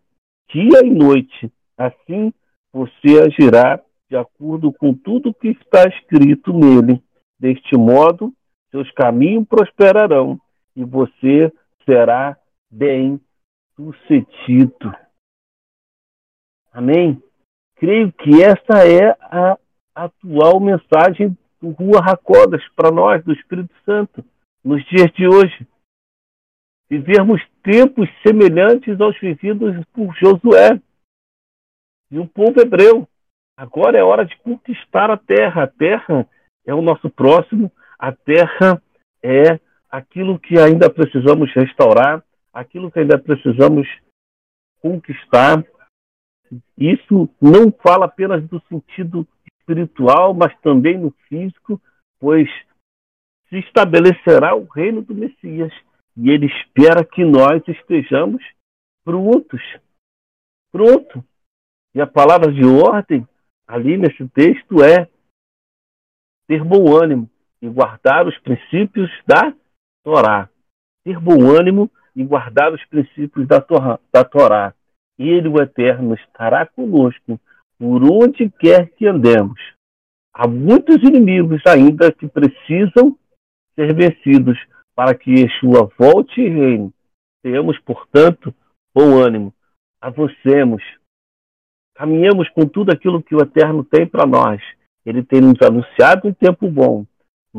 [0.52, 1.52] dia e noite.
[1.76, 2.33] Assim
[2.72, 7.02] você agirá de acordo com tudo que está escrito nele.
[7.38, 8.33] Deste modo,
[8.70, 10.40] seus caminhos prosperarão
[10.76, 11.52] e você
[11.85, 12.37] será
[12.70, 13.20] bem
[13.74, 14.94] sucedido.
[16.72, 17.22] Amém?
[17.76, 19.59] Creio que essa é a
[19.94, 24.24] atual mensagem do Rua Racodas para nós, do Espírito Santo,
[24.62, 25.66] nos dias de hoje.
[26.90, 30.81] Vivermos tempos semelhantes aos vividos por Josué
[32.11, 33.09] e o povo hebreu.
[33.57, 35.64] Agora é hora de conquistar a terra.
[35.64, 36.28] A terra
[36.66, 38.80] é o nosso próximo, a terra
[39.22, 39.58] é
[39.90, 43.88] aquilo que ainda precisamos restaurar, aquilo que ainda precisamos
[44.80, 45.64] conquistar.
[46.76, 49.26] Isso não fala apenas do sentido
[49.58, 51.80] espiritual, mas também no físico,
[52.20, 52.48] pois
[53.48, 55.72] se estabelecerá o reino do Messias
[56.16, 58.42] e ele espera que nós estejamos
[59.04, 59.62] prontos.
[60.70, 61.24] Pronto.
[61.94, 63.26] E a palavra de ordem
[63.66, 65.08] ali nesse texto é
[66.46, 67.28] ter bom ânimo
[67.60, 69.52] e guardar os princípios da
[70.04, 70.48] Torá.
[71.04, 74.74] Ter bom ânimo e guardar os princípios da, Torá, da Torá.
[75.18, 77.40] Ele, o Eterno, estará conosco
[77.78, 79.60] por onde quer que andemos.
[80.34, 83.16] Há muitos inimigos ainda que precisam
[83.74, 84.58] ser vencidos
[84.94, 86.92] para que Yeshua volte e reine.
[87.42, 88.54] Tenhamos, portanto,
[88.94, 89.54] bom ânimo,
[90.00, 90.82] avancemos,
[91.94, 94.60] caminhamos com tudo aquilo que o Eterno tem para nós.
[95.06, 97.06] Ele tem nos anunciado um tempo bom,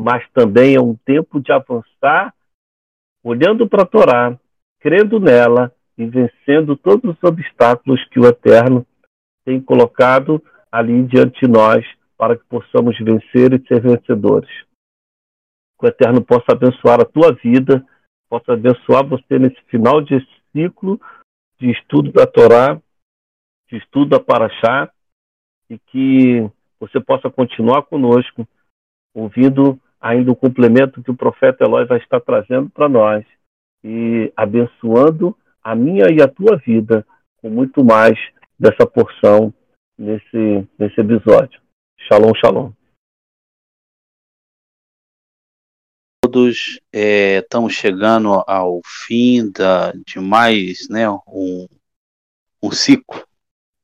[0.00, 2.34] mas também é um tempo de avançar,
[3.22, 4.38] olhando para a Torá,
[4.80, 8.86] crendo nela e vencendo todos os obstáculos que o Eterno
[9.44, 11.84] tem colocado ali diante de nós
[12.16, 14.50] para que possamos vencer e ser vencedores.
[15.78, 17.84] Que o Eterno possa abençoar a tua vida,
[18.28, 20.18] possa abençoar você nesse final de
[20.52, 21.00] ciclo
[21.58, 22.80] de estudo da Torá,
[23.70, 24.90] de estudo da Paraxá,
[25.68, 28.48] e que você possa continuar conosco,
[29.14, 33.24] ouvindo ainda o complemento que o profeta Eloy vai estar trazendo para nós
[33.84, 38.18] e abençoando a minha e a tua vida com muito mais
[38.58, 39.52] dessa porção
[39.98, 41.60] nesse, nesse episódio.
[41.98, 42.72] Shalom, shalom.
[46.24, 51.66] Todos é, estamos chegando ao fim da, de mais né, um,
[52.62, 53.26] um ciclo,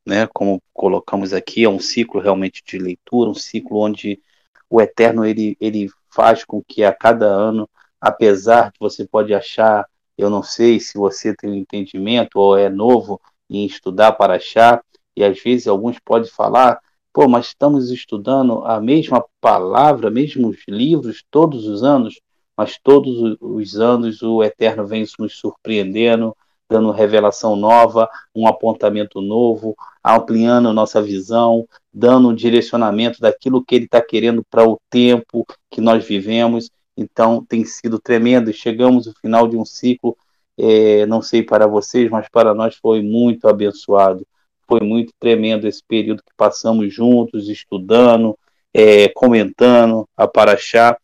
[0.06, 4.20] né, como colocamos aqui, é um ciclo realmente de leitura, um ciclo onde
[4.68, 7.68] o Eterno ele, ele faz com que a cada ano,
[8.00, 12.70] apesar de você pode achar, eu não sei se você tem um entendimento ou é
[12.70, 14.82] novo, em estudar para achar,
[15.14, 16.80] e às vezes alguns podem falar,
[17.12, 22.18] pô, mas estamos estudando a mesma palavra, mesmos livros todos os anos,
[22.56, 26.34] mas todos os anos o Eterno vem nos surpreendendo,
[26.68, 33.84] dando revelação nova, um apontamento novo, ampliando nossa visão, dando um direcionamento daquilo que ele
[33.84, 36.70] está querendo para o tempo que nós vivemos.
[36.96, 38.52] Então tem sido tremendo.
[38.52, 40.16] Chegamos ao final de um ciclo
[40.58, 44.26] é, não sei para vocês, mas para nós foi muito abençoado.
[44.66, 48.36] Foi muito tremendo esse período que passamos juntos, estudando,
[48.74, 50.96] é, comentando a Paraxá.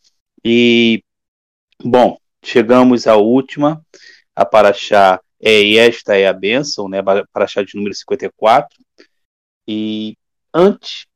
[0.44, 1.04] E,
[1.84, 3.84] bom, chegamos à última.
[4.34, 7.02] A Paraxá é e esta é a bênção, né?
[7.32, 8.78] Paraxá de número 54.
[9.66, 10.16] E
[10.54, 11.06] antes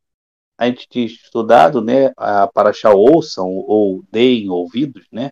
[0.59, 5.31] a gente tinha estudado, né, a Paraxá ouçam ou deem ouvidos, né,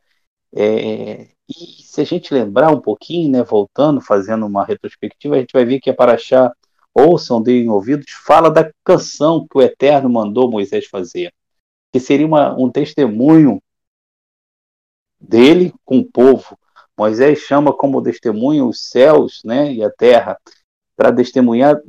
[0.54, 5.52] é, e se a gente lembrar um pouquinho, né, voltando, fazendo uma retrospectiva, a gente
[5.52, 6.52] vai ver que a Paraxá,
[6.94, 11.32] ouçam, deem ouvidos, fala da canção que o Eterno mandou Moisés fazer,
[11.92, 13.60] que seria uma, um testemunho
[15.20, 16.58] dele com o povo.
[16.96, 20.38] Moisés chama como testemunho os céus né, e a terra,
[20.96, 21.80] para testemunhar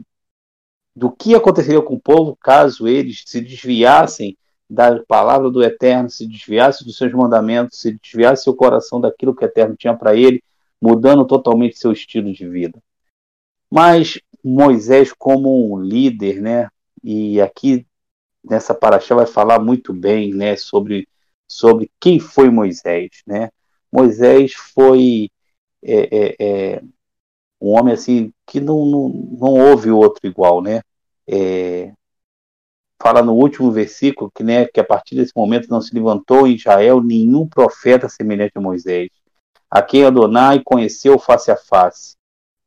[0.96, 4.38] do que aconteceria com o povo caso eles se desviassem
[4.68, 9.44] da palavra do Eterno, se desviasse dos seus mandamentos, se desviasse seu coração daquilo que
[9.44, 10.42] o Eterno tinha para ele,
[10.82, 12.82] mudando totalmente seu estilo de vida.
[13.70, 16.70] Mas Moisés, como um líder, né,
[17.04, 17.86] e aqui
[18.44, 21.08] nessa paraxá vai falar muito bem né, sobre,
[21.48, 23.10] sobre quem foi Moisés.
[23.26, 23.50] Né?
[23.96, 25.30] Moisés foi
[25.82, 26.84] é, é, é,
[27.62, 30.62] um homem assim que não, não, não houve outro igual.
[30.62, 30.82] Né?
[31.28, 31.94] É,
[33.02, 36.56] fala no último versículo que, né, que a partir desse momento não se levantou em
[36.56, 39.10] Israel nenhum profeta semelhante a Moisés,
[39.70, 42.16] a quem Adonai conheceu face a face.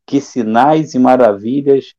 [0.06, 1.92] Que sinais e maravilhas,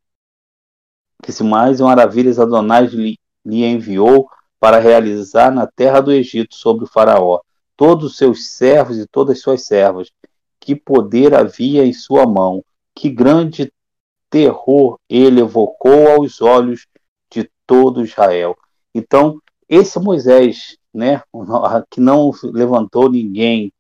[1.21, 4.27] que sinais e maravilhas Adonai lhe, lhe enviou
[4.59, 7.39] para realizar na terra do Egito sobre o faraó,
[7.79, 10.11] todos os seus servos e todas as suas servas.
[10.59, 12.61] Que poder havia em sua mão,
[12.93, 13.71] que grande
[14.29, 16.85] terror ele evocou aos olhos
[17.69, 18.57] todo Israel.
[18.95, 19.39] Então,
[19.69, 21.21] esse Moisés, né,
[21.91, 23.71] que não levantou ninguém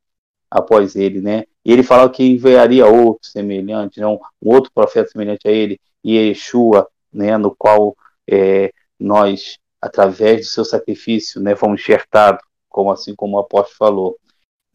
[0.49, 5.51] após ele, né, ele falou que enviaria outro semelhante, não, um outro profeta semelhante a
[5.51, 7.97] ele, e Yeshua, né, no qual
[8.29, 14.17] é, nós, através do seu sacrifício, né, fomos enxertados, como assim como o apóstolo falou.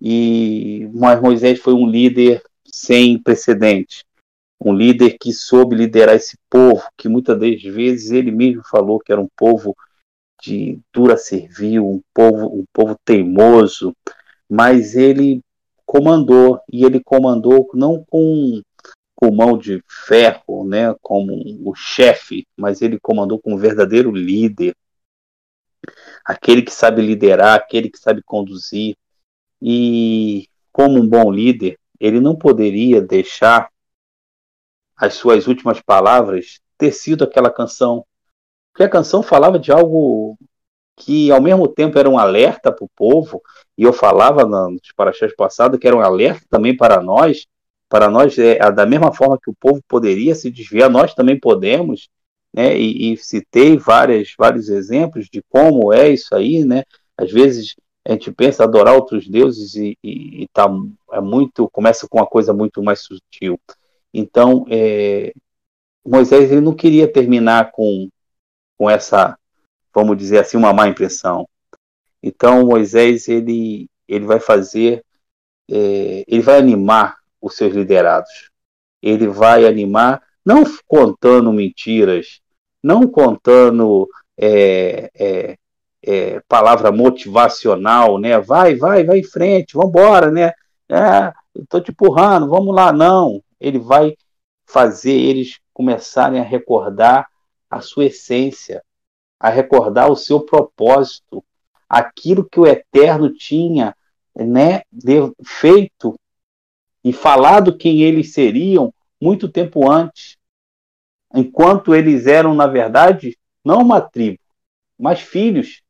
[0.00, 4.04] E mas Moisés foi um líder sem precedentes.
[4.60, 9.12] Um líder que soube liderar esse povo, que muitas das vezes ele mesmo falou que
[9.12, 9.76] era um povo
[10.42, 13.94] de dura servil, um povo, um povo teimoso,
[14.48, 15.40] mas ele
[15.86, 18.60] comandou, e ele comandou não com,
[19.14, 21.32] com mão de ferro, né, como
[21.64, 24.74] o chefe, mas ele comandou como um verdadeiro líder,
[26.24, 28.96] aquele que sabe liderar, aquele que sabe conduzir,
[29.60, 33.70] e como um bom líder, ele não poderia deixar
[34.96, 38.04] as suas últimas palavras ter sido aquela canção.
[38.72, 40.36] Porque a canção falava de algo
[40.96, 43.42] que ao mesmo tempo era um alerta para o povo,
[43.76, 47.46] e eu falava nos paraxás passados que era um alerta também para nós,
[47.88, 52.08] para nós, é, da mesma forma que o povo poderia se desviar, nós também podemos,
[52.54, 52.78] né?
[52.78, 56.84] E, e, citei várias, vários exemplos de como é isso aí, né?
[57.18, 57.74] Às vezes
[58.06, 60.68] a gente pensa adorar outros deuses e, e, e tá,
[61.12, 63.58] é muito, começa com uma coisa muito mais sutil.
[64.12, 65.32] Então, é,
[66.06, 68.08] Moisés ele não queria terminar com,
[68.78, 69.36] com essa,
[69.92, 71.48] vamos dizer assim, uma má impressão.
[72.22, 75.04] Então, Moisés ele, ele vai fazer,
[75.68, 78.50] é, ele vai animar os seus liderados.
[79.02, 82.40] Ele vai animar, não contando mentiras,
[82.84, 85.58] não contando é, é,
[86.02, 88.38] é, palavra motivacional, né?
[88.38, 90.52] Vai, vai, vai em frente, vamos embora, né?
[90.86, 92.92] É, estou te empurrando, vamos lá.
[92.92, 94.14] Não, ele vai
[94.66, 97.26] fazer eles começarem a recordar
[97.70, 98.82] a sua essência,
[99.40, 101.42] a recordar o seu propósito,
[101.88, 103.96] aquilo que o Eterno tinha
[104.36, 104.82] né,
[105.42, 106.18] feito
[107.02, 110.36] e falado quem eles seriam muito tempo antes,
[111.34, 114.38] enquanto eles eram, na verdade, não uma tribo,
[114.98, 115.82] mas filhos,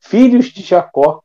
[0.00, 1.22] filhos de Jacó.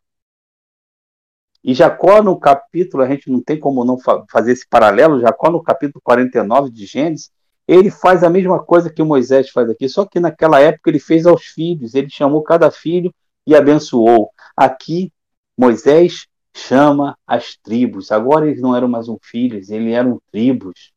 [1.64, 3.98] E Jacó, no capítulo, a gente não tem como não
[4.30, 7.32] fazer esse paralelo, Jacó, no capítulo 49 de Gênesis,
[7.68, 11.26] ele faz a mesma coisa que Moisés faz aqui, só que naquela época ele fez
[11.26, 13.14] aos filhos, ele chamou cada filho
[13.46, 14.32] e abençoou.
[14.58, 15.14] Aqui,
[15.58, 18.12] Moisés chama as tribos.
[18.12, 20.92] Agora eles não eram mais um filhos, eles eram tribos.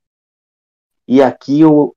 [1.06, 1.94] E aqui o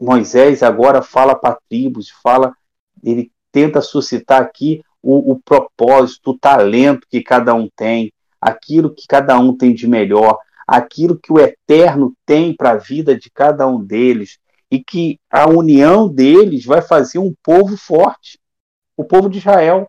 [0.00, 2.54] Moisés agora fala para tribos, fala,
[3.02, 9.06] ele tenta suscitar aqui o, o propósito, o talento que cada um tem, aquilo que
[9.06, 13.66] cada um tem de melhor, aquilo que o Eterno tem para a vida de cada
[13.66, 14.38] um deles,
[14.70, 18.40] e que a união deles vai fazer um povo forte,
[18.96, 19.88] o povo de Israel.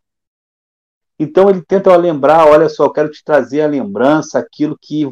[1.18, 5.12] Então ele tenta lembrar, olha só, eu quero te trazer a lembrança, aquilo que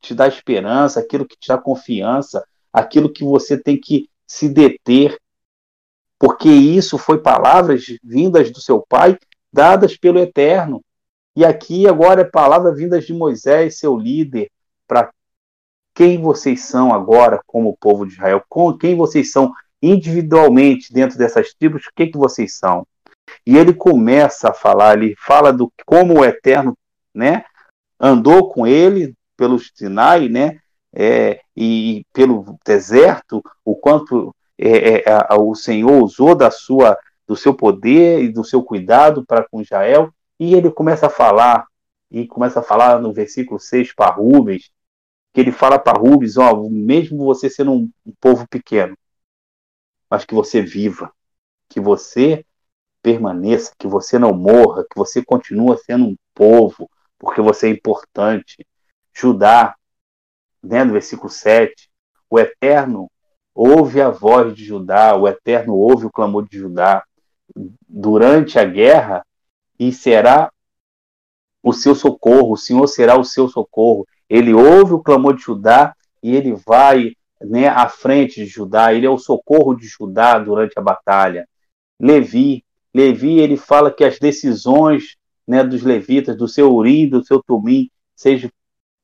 [0.00, 5.16] te dá esperança, aquilo que te dá confiança, aquilo que você tem que se deter,
[6.18, 9.18] porque isso foi palavras vindas do seu pai,
[9.52, 10.82] dadas pelo Eterno.
[11.34, 14.50] E aqui agora é palavra vindas de Moisés, seu líder,
[14.86, 15.10] para
[15.94, 21.54] quem vocês são agora como povo de Israel, com quem vocês são individualmente dentro dessas
[21.54, 22.86] tribos, o que, que vocês são.
[23.46, 26.76] E ele começa a falar, ele fala do como o Eterno,
[27.14, 27.44] né,
[27.98, 30.58] andou com ele pelo Sinai, né,
[30.92, 37.34] é, e pelo deserto, o quanto é, é, a, o Senhor usou da sua, do
[37.34, 41.66] seu poder e do seu cuidado para com Israel, e ele começa a falar,
[42.12, 44.70] e começa a falar no versículo 6 para Rubens,
[45.34, 48.96] que ele fala para Rubens, ó, mesmo você sendo um, um povo pequeno,
[50.08, 51.12] mas que você viva,
[51.68, 52.46] que você
[53.02, 58.64] permaneça, que você não morra, que você continue sendo um povo, porque você é importante.
[59.12, 59.74] Judá,
[60.62, 61.88] né, no versículo 7,
[62.30, 63.10] o Eterno
[63.54, 67.02] ouve a voz de Judá, o Eterno ouve o clamor de Judá
[67.88, 69.24] durante a guerra
[69.78, 70.52] e será
[71.62, 74.06] o seu socorro, o Senhor será o seu socorro.
[74.28, 79.06] Ele ouve o clamor de Judá e ele vai né, à frente de Judá, ele
[79.06, 81.48] é o socorro de Judá durante a batalha.
[82.00, 85.16] Levi, Levi ele fala que as decisões
[85.46, 88.50] né, dos levitas, do seu urim, do seu tumim, sejam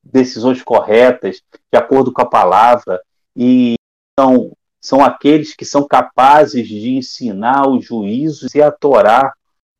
[0.05, 1.41] decisões corretas,
[1.71, 3.01] de acordo com a palavra,
[3.35, 3.75] e
[4.17, 9.33] são, são aqueles que são capazes de ensinar os juízos e a Torá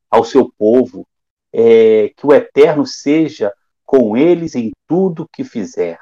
[0.10, 1.08] ao seu povo,
[1.54, 3.54] é, que o Eterno seja
[3.86, 6.00] com eles em tudo que fizer.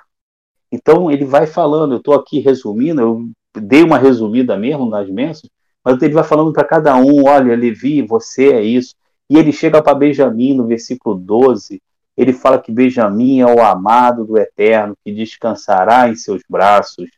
[0.71, 3.29] Então ele vai falando, eu estou aqui resumindo, eu
[3.62, 5.51] dei uma resumida mesmo nas mensagens,
[5.83, 8.95] mas ele vai falando para cada um: olha, Levi, você é isso.
[9.29, 11.81] E ele chega para Benjamim no versículo 12,
[12.15, 17.10] ele fala que Benjamim é o amado do Eterno, que descansará em seus braços.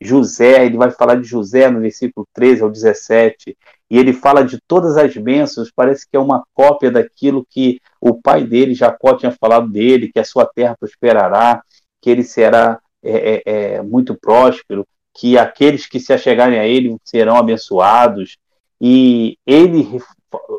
[0.00, 3.56] José, ele vai falar de José no versículo 13 ao 17,
[3.88, 8.20] e ele fala de todas as bênçãos, parece que é uma cópia daquilo que o
[8.20, 11.62] pai dele, Jacó, tinha falado dele, que a sua terra prosperará,
[12.00, 16.96] que ele será é, é, é muito próspero, que aqueles que se achegarem a ele
[17.04, 18.38] serão abençoados.
[18.80, 20.00] E ele,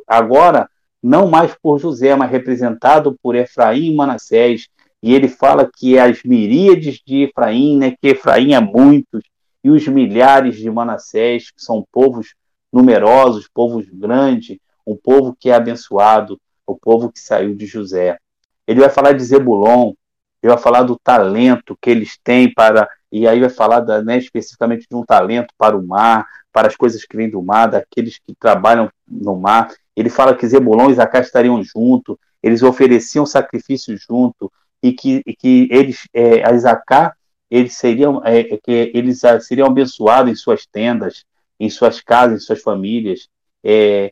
[0.07, 0.70] agora,
[1.04, 4.70] não mais por José, mas representado por Efraim e Manassés,
[5.01, 9.22] e ele fala que as miríades de Efraim, né, que Efraim é muitos,
[9.62, 12.34] e os milhares de Manassés, que são povos
[12.72, 18.18] numerosos, povos grandes, um povo que é abençoado, o povo que saiu de José.
[18.66, 19.93] Ele vai falar de Zebulon,
[20.41, 24.18] ele vai falar do talento que eles têm para e aí vai falar da, né,
[24.18, 28.18] especificamente de um talento para o mar, para as coisas que vêm do mar, daqueles
[28.18, 29.72] que trabalham no mar.
[29.96, 35.36] Ele fala que Zebulon e Zacá estariam junto, eles ofereciam sacrifícios junto, e que, e
[35.36, 37.16] que eles, é, a Zacá,
[37.50, 41.24] eles seriam, é, que eles seriam abençoados em suas tendas.
[41.60, 43.30] em suas casas, em suas famílias.
[43.64, 44.12] É,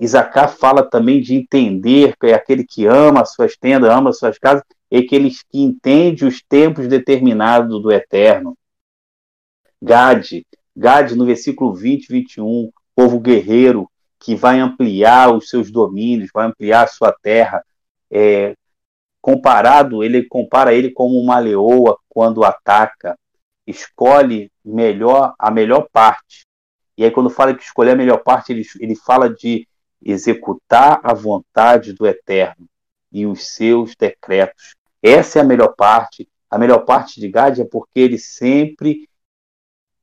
[0.00, 4.18] Isacar fala também de entender, que é aquele que ama as suas tendas, ama as
[4.18, 8.58] suas casas, é aquele que entende os tempos determinados do eterno.
[9.80, 10.44] Gade,
[10.76, 13.88] Gade no versículo 20, 21, povo guerreiro
[14.22, 17.64] que vai ampliar os seus domínios, vai ampliar a sua terra.
[18.08, 18.56] É,
[19.20, 23.18] comparado, ele compara ele como uma leoa quando ataca,
[23.66, 26.46] escolhe melhor a melhor parte.
[26.96, 29.66] E aí quando fala que escolher a melhor parte, ele, ele fala de
[30.00, 32.68] executar a vontade do Eterno
[33.10, 34.76] e os seus decretos.
[35.02, 36.28] Essa é a melhor parte.
[36.48, 39.08] A melhor parte de Gad é porque ele sempre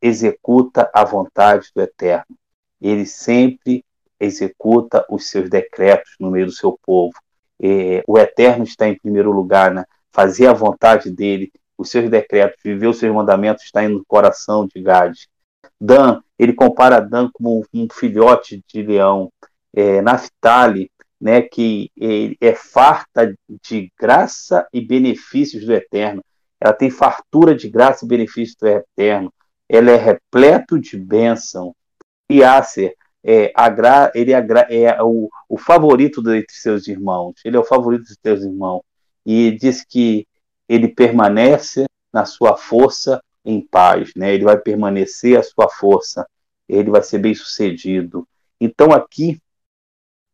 [0.02, 2.38] executa a vontade do Eterno.
[2.82, 3.84] Ele sempre
[4.20, 7.14] executa os seus decretos no meio do seu povo.
[7.62, 9.86] É, o Eterno está em primeiro lugar, né?
[10.12, 14.82] fazer a vontade dele, os seus decretos, viver os seus mandamentos está no coração de
[14.82, 15.16] Gad.
[15.80, 19.32] Dan, ele compara Dan como um filhote de leão.
[19.74, 20.92] É, Naftali,
[21.22, 21.92] né, que
[22.42, 26.24] é farta de graça e benefícios do Eterno.
[26.60, 29.32] Ela tem fartura de graça e benefícios do Eterno.
[29.68, 31.76] Ela é repleto de bênção.
[32.30, 37.36] E Acer, é, agra, ele agra, é o, o favorito entre seus irmãos.
[37.44, 38.82] Ele é o favorito dos seus irmãos.
[39.26, 40.28] E diz que
[40.68, 44.34] ele permanece na sua força em paz, né?
[44.34, 46.28] Ele vai permanecer a sua força.
[46.68, 48.28] Ele vai ser bem sucedido.
[48.60, 49.40] Então aqui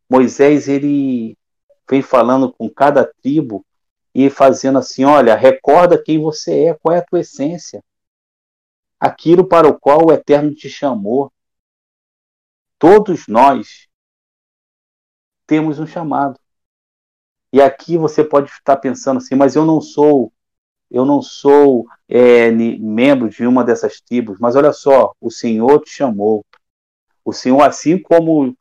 [0.08, 1.36] Moisés ele
[1.88, 3.64] vem falando com cada tribo
[4.14, 7.82] e fazendo assim, olha, recorda quem você é, qual é a tua essência.
[8.98, 11.30] Aquilo para o qual o Eterno te chamou.
[12.78, 13.88] Todos nós
[15.46, 16.38] temos um chamado.
[17.52, 20.32] E aqui você pode estar pensando assim, mas eu não sou,
[20.90, 24.38] eu não sou é, membro de uma dessas tribos.
[24.38, 26.44] Mas olha só, o Senhor te chamou.
[27.24, 28.56] O Senhor, assim como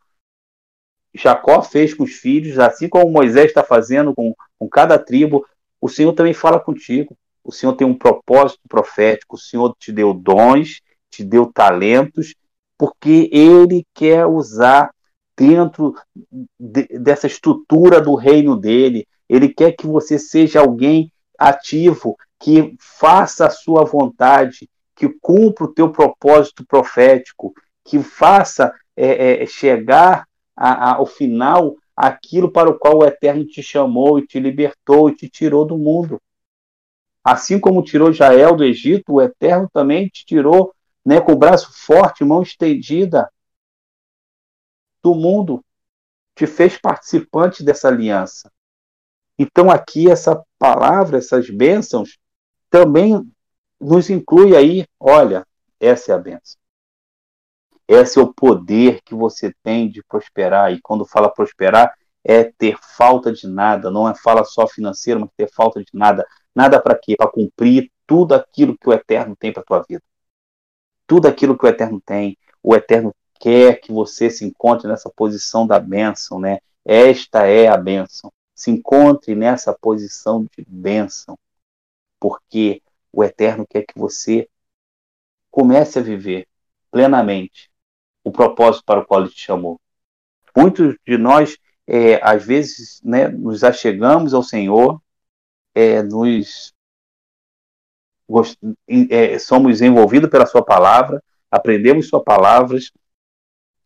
[1.13, 5.45] Jacó fez com os filhos, assim como Moisés está fazendo com, com cada tribo,
[5.81, 7.17] o Senhor também fala contigo.
[7.43, 12.33] O Senhor tem um propósito profético, o Senhor te deu dons, te deu talentos,
[12.77, 14.91] porque Ele quer usar
[15.37, 15.95] dentro
[16.59, 19.07] de, dessa estrutura do reino dele.
[19.27, 25.73] Ele quer que você seja alguém ativo, que faça a sua vontade, que cumpra o
[25.73, 27.53] teu propósito profético,
[27.83, 33.45] que faça é, é, chegar a, a, ao final aquilo para o qual o Eterno
[33.45, 36.19] te chamou e te libertou e te tirou do mundo.
[37.23, 40.74] Assim como tirou Jael do Egito, o Eterno também te tirou
[41.05, 43.31] né, com o braço forte, mão estendida
[45.03, 45.63] do mundo,
[46.35, 48.51] te fez participante dessa aliança.
[49.37, 52.17] Então aqui essa palavra, essas bênçãos,
[52.69, 53.21] também
[53.79, 55.45] nos inclui aí, olha,
[55.79, 56.57] essa é a bênção.
[57.87, 60.73] Esse é o poder que você tem de prosperar.
[60.73, 63.91] E quando fala prosperar, é ter falta de nada.
[63.91, 66.25] Não é fala só financeiro, mas ter falta de nada.
[66.55, 67.15] Nada para quê?
[67.15, 70.01] Para cumprir tudo aquilo que o Eterno tem para a tua vida.
[71.07, 72.37] Tudo aquilo que o Eterno tem.
[72.61, 76.59] O Eterno quer que você se encontre nessa posição da bênção, né?
[76.83, 78.31] Esta é a bênção.
[78.55, 81.37] Se encontre nessa posição de bênção.
[82.19, 82.81] Porque
[83.11, 84.49] o Eterno quer que você
[85.51, 86.47] comece a viver
[86.91, 87.71] plenamente
[88.23, 89.79] o propósito para o qual ele te chamou.
[90.55, 95.01] Muitos de nós, é, às vezes, né, nos achegamos ao Senhor,
[95.73, 96.73] é, nos
[99.09, 102.91] é, somos envolvidos pela Sua palavra, aprendemos Sua palavras,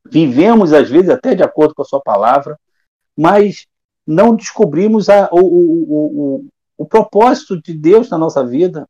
[0.06, 2.60] vivemos, às vezes, até de acordo com a Sua palavra,
[3.16, 3.68] mas
[4.06, 6.46] não descobrimos a, o, o, o,
[6.78, 8.88] o propósito de Deus na nossa vida,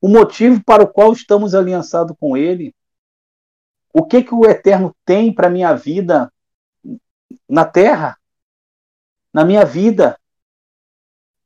[0.00, 2.74] o motivo para o qual estamos aliançados com Ele
[3.92, 6.32] o que que o Eterno tem para minha vida
[7.48, 8.18] na Terra,
[9.32, 10.18] na minha vida.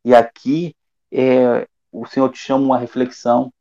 [0.05, 0.77] E aqui
[1.11, 3.53] é, o Senhor te chama uma reflexão,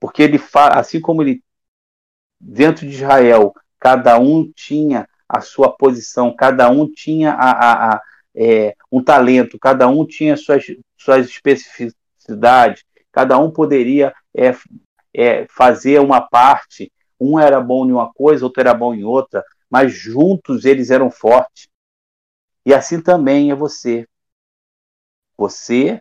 [0.00, 1.42] porque ele fala, assim como ele
[2.40, 8.02] dentro de Israel, cada um tinha a sua posição, cada um tinha a, a, a
[8.34, 10.64] é, um talento, cada um tinha suas,
[10.96, 14.54] suas especificidades, cada um poderia é,
[15.14, 19.42] é, fazer uma parte um era bom em uma coisa, outro era bom em outra,
[19.70, 21.68] mas juntos eles eram fortes.
[22.64, 24.06] E assim também é você.
[25.36, 26.00] Você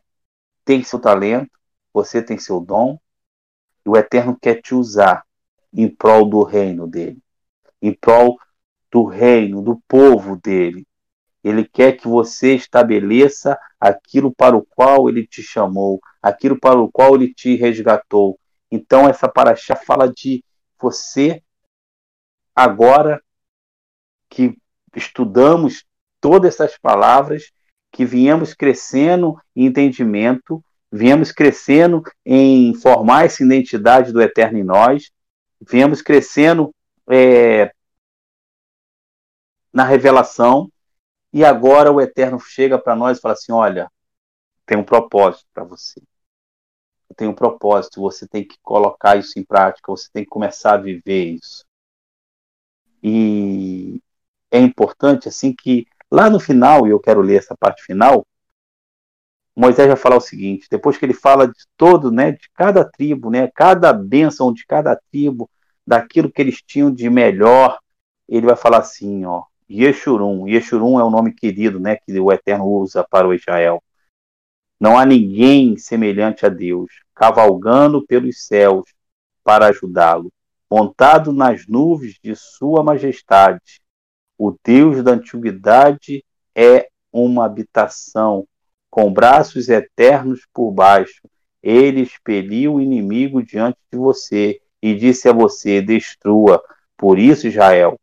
[0.65, 1.51] tem seu talento,
[1.93, 2.99] você tem seu dom,
[3.85, 5.23] e o Eterno quer te usar
[5.71, 7.19] em prol do reino dele,
[7.81, 8.37] em prol
[8.91, 10.85] do reino, do povo dele.
[11.43, 16.91] Ele quer que você estabeleça aquilo para o qual ele te chamou, aquilo para o
[16.91, 18.39] qual ele te resgatou.
[18.71, 20.43] Então, essa paraxá fala de
[20.79, 21.43] você
[22.55, 23.21] agora
[24.29, 24.57] que
[24.95, 25.85] estudamos
[26.19, 27.51] todas essas palavras,
[27.95, 35.09] que viemos crescendo em entendimento, viemos crescendo em formar essa identidade do eterno em nós,
[35.61, 36.75] viemos crescendo
[37.09, 37.71] é,
[39.71, 40.69] na revelação,
[41.31, 43.89] e agora o eterno chega para nós e fala assim: olha,
[44.65, 46.01] tem um propósito para você.
[47.15, 50.81] Tem um propósito, você tem que colocar isso em prática, você tem que começar a
[50.81, 51.63] viver isso.
[53.01, 54.01] E
[54.51, 58.25] é importante assim que lá no final, e eu quero ler essa parte final,
[59.55, 63.29] Moisés vai falar o seguinte, depois que ele fala de todo, né, de cada tribo,
[63.29, 65.49] né, cada bênção de cada tribo,
[65.87, 67.79] daquilo que eles tinham de melhor,
[68.27, 72.65] ele vai falar assim, ó, Yeshurun, Yeshurun é o nome querido, né, que o Eterno
[72.65, 73.81] usa para o Israel.
[74.79, 78.93] Não há ninguém semelhante a Deus, cavalgando pelos céus
[79.43, 80.31] para ajudá-lo,
[80.69, 83.79] montado nas nuvens de sua majestade.
[84.37, 86.23] O Deus da antiguidade
[86.53, 88.45] é uma habitação,
[88.89, 91.21] com braços eternos por baixo.
[91.63, 96.61] Ele expeliu o inimigo diante de você e disse a você: destrua.
[96.97, 97.99] Por isso, Israel,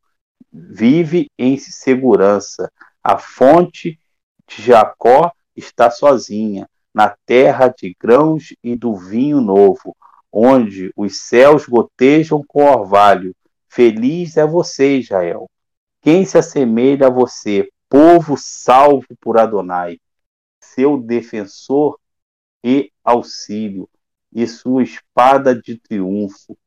[0.52, 2.70] vive em segurança.
[3.02, 3.98] A fonte
[4.46, 9.96] de Jacó está sozinha, na terra de grãos e do vinho novo,
[10.30, 13.34] onde os céus gotejam com orvalho.
[13.68, 15.48] Feliz é você, Israel.
[16.02, 19.98] Quem se assemelha a você, povo salvo por Adonai,
[20.60, 21.98] seu defensor
[22.62, 23.88] e auxílio,
[24.30, 26.58] e sua espada de triunfo.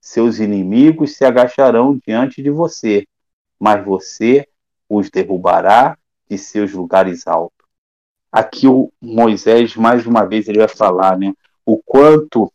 [0.00, 3.06] Seus inimigos se agacharão diante de você,
[3.58, 4.46] mas você
[4.88, 7.62] os derrubará de seus lugares altos
[8.32, 11.34] aqui o Moisés, mais uma vez, ele vai falar né,
[11.66, 12.50] o quanto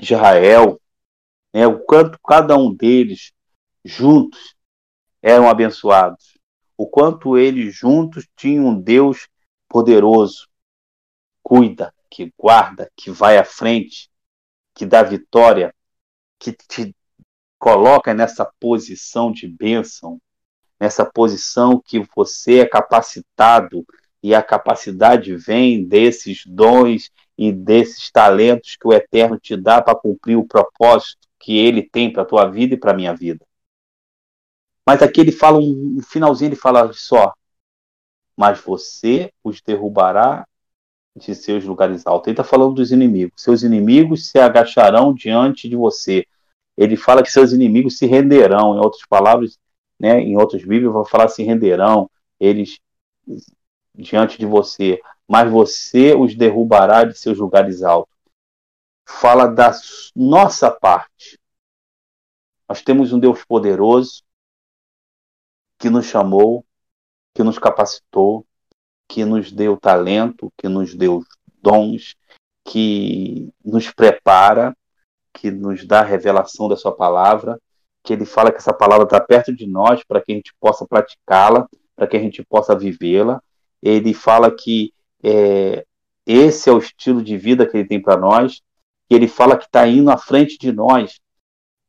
[0.00, 0.80] Israel,
[1.54, 3.32] né, o quanto cada um deles
[3.84, 4.56] juntos
[5.22, 6.36] eram abençoados,
[6.76, 9.28] o quanto eles juntos tinham um Deus
[9.68, 10.48] poderoso,
[11.42, 14.10] cuida, que guarda, que vai à frente,
[14.74, 15.74] que dá vitória,
[16.38, 16.94] que te
[17.58, 20.20] coloca nessa posição de bênção,
[20.80, 23.86] nessa posição que você é capacitado
[24.20, 29.98] e a capacidade vem desses dons e desses talentos que o Eterno te dá para
[29.98, 33.44] cumprir o propósito que ele tem para a tua vida e para a minha vida.
[34.86, 37.32] Mas aqui ele fala, um, um finalzinho, ele fala só,
[38.36, 40.46] mas você os derrubará
[41.16, 42.28] de seus lugares altos.
[42.28, 43.42] Ele está falando dos inimigos.
[43.42, 46.26] Seus inimigos se agacharão diante de você.
[46.76, 48.76] Ele fala que seus inimigos se renderão.
[48.76, 49.58] Em outras palavras,
[50.00, 52.10] né, em outros Bíblias, vai falar se renderão.
[52.40, 52.80] Eles
[53.94, 58.12] diante de você, mas você os derrubará de seus lugares altos.
[59.06, 59.70] Fala da
[60.16, 61.38] nossa parte.
[62.68, 64.22] Nós temos um Deus poderoso
[65.82, 66.64] que nos chamou,
[67.34, 68.46] que nos capacitou,
[69.08, 71.24] que nos deu talento, que nos deu
[71.60, 72.14] dons,
[72.64, 74.76] que nos prepara,
[75.34, 77.60] que nos dá a revelação da sua palavra,
[78.00, 80.86] que ele fala que essa palavra está perto de nós para que a gente possa
[80.86, 81.66] praticá-la,
[81.96, 83.42] para que a gente possa vivê-la,
[83.82, 85.84] ele fala que é,
[86.24, 88.62] esse é o estilo de vida que ele tem para nós,
[89.08, 91.18] que ele fala que está indo à frente de nós,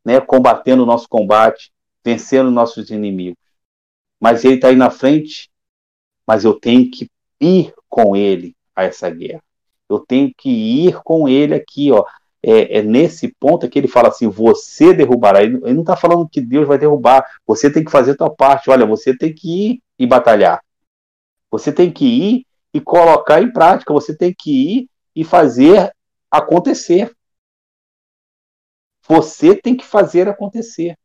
[0.04, 1.72] né, combatendo o nosso combate,
[2.04, 3.43] vencendo nossos inimigos.
[4.24, 5.52] Mas ele está aí na frente,
[6.26, 7.12] mas eu tenho que
[7.42, 9.44] ir com ele a essa guerra.
[9.90, 12.06] Eu tenho que ir com ele aqui, ó.
[12.42, 15.44] É, é nesse ponto que ele fala assim: você derrubará.
[15.44, 17.30] Ele, ele não está falando que Deus vai derrubar.
[17.46, 18.70] Você tem que fazer a tua parte.
[18.70, 20.64] Olha, você tem que ir e batalhar.
[21.52, 25.94] Você tem que ir e colocar em prática, você tem que ir e fazer
[26.32, 27.14] acontecer.
[29.06, 30.98] Você tem que fazer acontecer.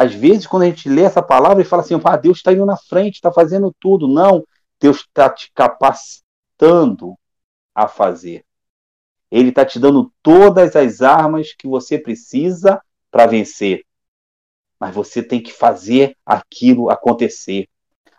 [0.00, 2.64] Às vezes, quando a gente lê essa palavra e fala assim, ah, Deus está indo
[2.64, 4.06] na frente, está fazendo tudo.
[4.06, 4.44] Não,
[4.80, 7.16] Deus está te capacitando
[7.74, 8.44] a fazer.
[9.28, 12.80] Ele está te dando todas as armas que você precisa
[13.10, 13.82] para vencer.
[14.78, 17.68] Mas você tem que fazer aquilo acontecer.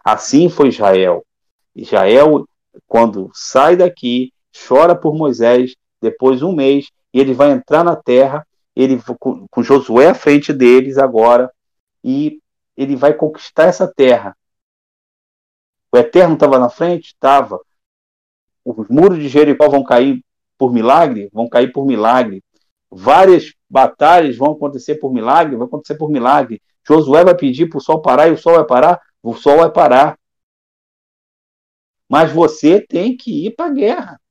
[0.03, 1.25] Assim foi Israel.
[1.73, 2.45] Israel,
[2.87, 4.33] quando sai daqui,
[4.67, 9.63] chora por Moisés, depois um mês, e ele vai entrar na terra, ele com, com
[9.63, 11.49] Josué à frente deles agora,
[12.03, 12.41] e
[12.75, 14.35] ele vai conquistar essa terra.
[15.91, 17.07] O Eterno estava na frente?
[17.07, 17.59] Estava.
[18.63, 20.23] Os muros de Jericó vão cair
[20.57, 21.29] por milagre?
[21.33, 22.43] Vão cair por milagre.
[22.91, 25.55] Várias batalhas vão acontecer por milagre?
[25.55, 26.61] Vão acontecer por milagre.
[26.87, 29.01] Josué vai pedir para o sol parar e o sol vai parar?
[29.21, 30.17] O sol vai parar.
[32.07, 34.21] Mas você tem que ir para a guerra.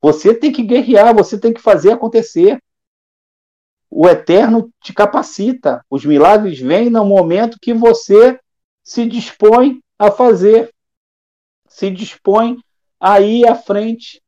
[0.00, 2.62] Você tem que guerrear, você tem que fazer acontecer.
[3.98, 5.82] O eterno te capacita.
[5.88, 8.38] Os milagres vêm no momento que você
[8.84, 10.70] se dispõe a fazer,
[11.66, 12.58] se dispõe
[13.00, 14.22] a ir à frente.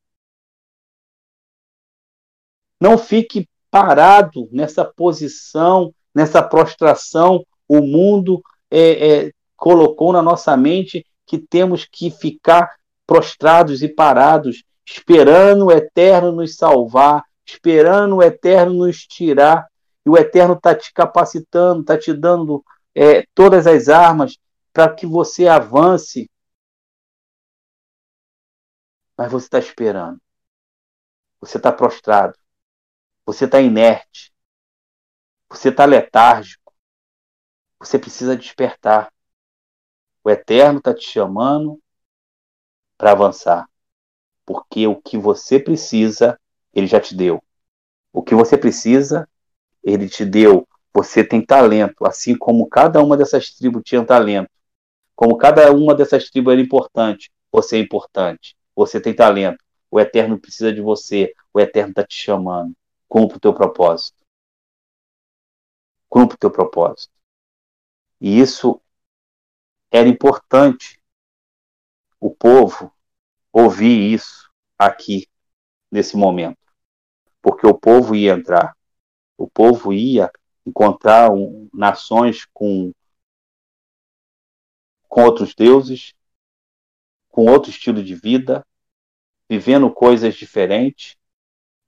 [2.80, 7.44] Não fique parado nessa posição, nessa prostração.
[7.68, 12.74] O mundo é, é, colocou na nossa mente que temos que ficar
[13.06, 19.68] prostrados e parados, esperando o eterno nos salvar, esperando o eterno nos tirar.
[20.04, 24.38] E o eterno está te capacitando, está te dando é, todas as armas
[24.72, 26.30] para que você avance.
[29.16, 30.20] Mas você está esperando.
[31.40, 32.38] Você está prostrado.
[33.26, 34.32] Você está inerte.
[35.50, 36.72] Você está letárgico.
[37.78, 39.12] Você precisa despertar.
[40.22, 41.80] O Eterno está te chamando
[42.96, 43.68] para avançar.
[44.44, 46.40] Porque o que você precisa,
[46.78, 47.42] ele já te deu.
[48.12, 49.28] O que você precisa,
[49.82, 50.66] ele te deu.
[50.94, 54.50] Você tem talento, assim como cada uma dessas tribos tinha talento.
[55.14, 58.56] Como cada uma dessas tribos era importante, você é importante.
[58.74, 59.62] Você tem talento.
[59.90, 61.34] O Eterno precisa de você.
[61.52, 62.74] O Eterno está te chamando.
[63.08, 64.18] Cumpra o teu propósito.
[66.08, 67.12] Cumpra o teu propósito.
[68.20, 68.80] E isso
[69.90, 71.00] era importante
[72.20, 72.92] o povo
[73.52, 75.26] ouvir isso aqui,
[75.90, 76.57] nesse momento.
[77.42, 78.76] Porque o povo ia entrar.
[79.36, 80.30] O povo ia
[80.66, 82.92] encontrar um, nações com,
[85.08, 86.14] com outros deuses,
[87.28, 88.66] com outro estilo de vida,
[89.48, 91.16] vivendo coisas diferentes,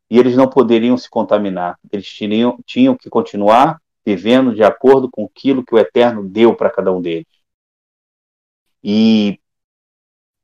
[0.09, 1.79] e eles não poderiam se contaminar.
[1.93, 6.71] Eles tinham, tinham que continuar vivendo de acordo com aquilo que o Eterno deu para
[6.71, 7.27] cada um deles.
[8.83, 9.39] E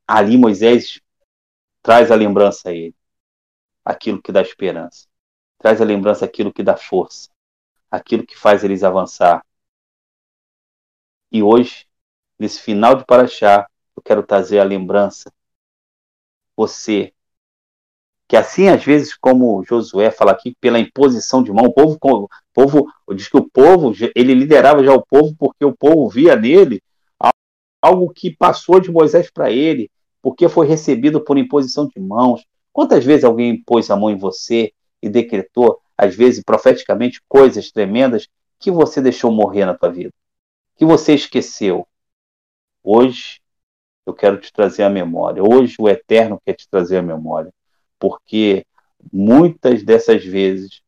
[0.07, 1.01] ali Moisés
[1.83, 2.96] traz a lembrança a ele,
[3.87, 5.07] aquilo que dá esperança,
[5.59, 7.31] traz a lembrança aquilo que dá força,
[7.91, 9.47] aquilo que faz eles avançar.
[11.31, 11.87] E hoje,
[12.39, 15.33] nesse final de Paraxá, eu quero trazer a lembrança.
[16.57, 17.13] Você
[18.29, 22.29] que assim às vezes, como Josué fala aqui, pela imposição de mão, o povo, o
[22.53, 26.83] povo diz que o povo, ele liderava já o povo porque o povo via nele
[27.81, 29.89] algo que passou de Moisés para ele,
[30.21, 32.45] porque foi recebido por imposição de mãos.
[32.77, 34.71] Quantas vezes alguém pôs a mão em você
[35.01, 40.13] e decretou, às vezes profeticamente, coisas tremendas que você deixou morrer na tua vida,
[40.77, 41.89] que você esqueceu?
[42.85, 43.41] Hoje
[44.05, 45.43] eu quero te trazer a memória.
[45.43, 47.51] Hoje o Eterno quer te trazer a memória
[47.99, 48.67] porque
[49.11, 50.83] muitas dessas vezes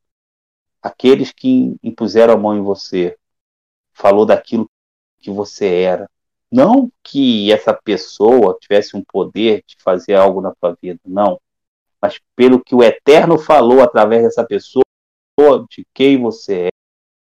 [0.82, 3.16] aqueles que impuseram a mão em você
[3.94, 4.70] falou daquilo
[5.20, 6.06] que você era.
[6.52, 11.40] Não que essa pessoa tivesse um poder de fazer algo na tua vida, não.
[12.00, 14.84] Mas pelo que o Eterno falou através dessa pessoa,
[15.70, 16.68] de quem você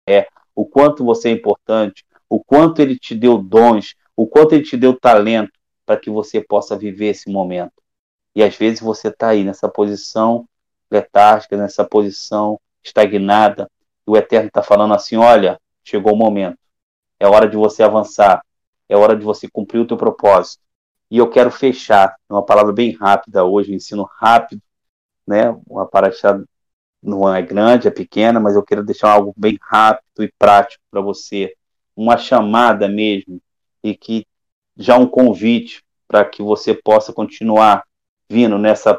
[0.08, 4.64] é, o quanto você é importante, o quanto ele te deu dons, o quanto ele
[4.64, 5.52] te deu talento
[5.86, 7.74] para que você possa viver esse momento.
[8.36, 10.48] E às vezes você está aí nessa posição
[10.90, 13.70] letárgica, nessa posição estagnada,
[14.08, 16.58] e o Eterno está falando assim: olha, chegou o momento,
[17.20, 18.42] é hora de você avançar,
[18.88, 20.62] é hora de você cumprir o teu propósito.
[21.12, 24.62] E eu quero fechar, uma palavra bem rápida hoje, um ensino rápido,
[25.28, 25.50] né?
[25.68, 26.42] Uma paraxá
[27.04, 31.02] não é grande, é pequena, mas eu quero deixar algo bem rápido e prático para
[31.02, 31.54] você,
[31.98, 33.42] uma chamada mesmo,
[33.84, 34.26] e que
[34.78, 37.84] já um convite para que você possa continuar
[38.30, 38.98] vindo nessa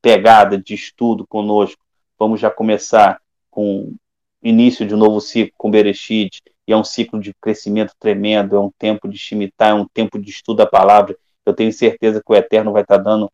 [0.00, 1.84] pegada de estudo conosco.
[2.18, 3.94] Vamos já começar com
[4.42, 8.60] início de um novo ciclo com Bereshit, e é um ciclo de crescimento tremendo, é
[8.60, 11.16] um tempo de chimitar, é um tempo de estudo da palavra.
[11.44, 13.30] Eu tenho certeza que o Eterno vai estar dando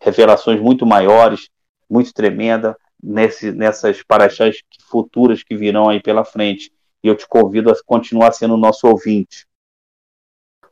[0.00, 1.50] revelações muito maiores,
[1.88, 6.72] muito tremenda nesse, nessas paraxás futuras que virão aí pela frente.
[7.02, 9.46] E eu te convido a continuar sendo nosso ouvinte.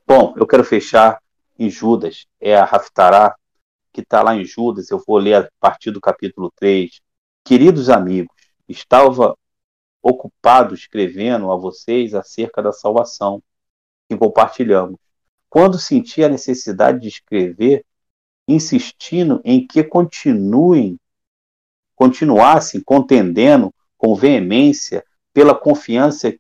[0.07, 1.21] Bom, eu quero fechar
[1.59, 3.35] em Judas, é a Raftará,
[3.93, 7.01] que está lá em Judas, eu vou ler a partir do capítulo 3.
[7.45, 8.33] Queridos amigos,
[8.69, 9.37] estava
[10.03, 13.42] ocupado escrevendo a vocês acerca da salvação
[14.09, 14.99] que compartilhamos.
[15.49, 17.84] Quando senti a necessidade de escrever,
[18.46, 20.99] insistindo em que continuem,
[21.94, 26.34] continuassem contendendo com veemência pela confiança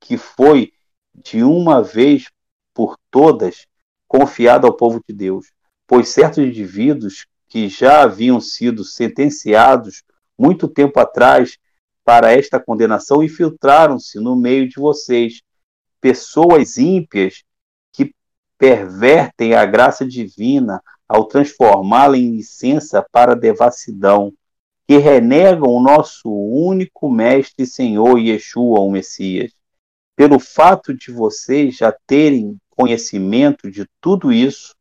[0.00, 0.72] que foi
[1.14, 2.30] de uma vez
[2.74, 3.66] por todas
[4.08, 10.02] confiada ao povo de Deus pois certos indivíduos que já haviam sido sentenciados
[10.36, 11.56] muito tempo atrás
[12.06, 15.42] para esta condenação infiltraram-se no meio de vocês,
[16.00, 17.42] pessoas ímpias
[17.92, 18.14] que
[18.56, 24.32] pervertem a graça divina ao transformá-la em licença para devassidão.
[24.88, 29.50] que renegam o nosso único Mestre e Senhor Yeshua, o Messias.
[30.14, 34.76] Pelo fato de vocês já terem conhecimento de tudo isso,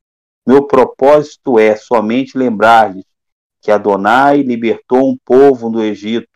[0.45, 3.03] meu propósito é somente lembrar-lhes
[3.59, 6.34] que Adonai libertou um povo do Egito,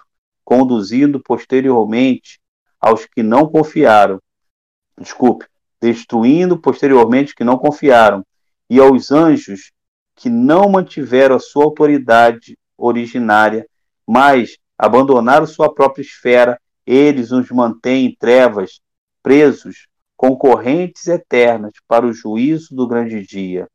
[0.50, 2.39] conduzindo posteriormente
[2.82, 4.20] aos que não confiaram.
[5.00, 5.45] Desculpe,
[5.80, 8.26] destruindo posteriormente que não confiaram,
[8.68, 9.72] e aos anjos
[10.16, 13.68] que não mantiveram a sua autoridade originária,
[14.08, 18.82] mas abandonaram sua própria esfera, eles os mantêm em trevas,
[19.22, 19.86] presos,
[20.18, 23.68] concorrentes eternas para o juízo do grande dia.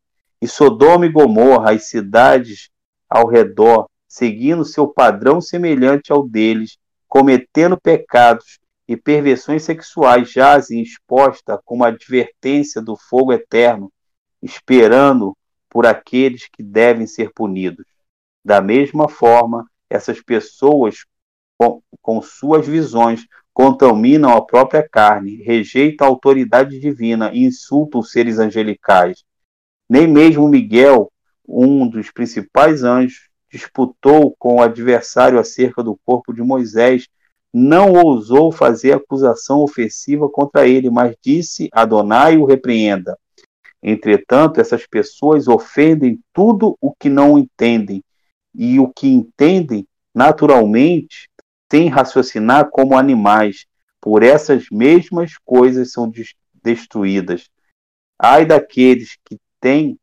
[0.43, 2.68] E Sodoma e Gomorra, as cidades
[3.09, 11.61] ao redor, seguindo seu padrão semelhante ao deles, cometendo pecados e perversões sexuais, jazem exposta
[11.65, 13.93] como advertência do fogo eterno,
[14.41, 15.37] esperando
[15.69, 17.85] por aqueles que devem ser punidos.
[18.45, 21.05] Da mesma forma, essas pessoas,
[21.59, 28.12] com, com suas visões, contaminam a própria carne, rejeitam a autoridade divina e insultam os
[28.12, 29.25] seres angelicais.
[29.89, 31.11] Nem mesmo Miguel,
[31.49, 37.07] um dos principais anjos, disputou com o adversário acerca do corpo de Moisés,
[37.52, 43.16] não ousou fazer acusação ofensiva contra ele, mas disse: Adonai o repreenda.
[43.80, 48.02] Entretanto, essas pessoas ofendem tudo o que não entendem
[48.52, 51.28] e o que entendem naturalmente
[51.70, 53.66] sem raciocinar como animais.
[54.00, 56.11] Por essas mesmas coisas são
[56.62, 57.48] destruídas.
[58.18, 59.96] Ai daqueles que têm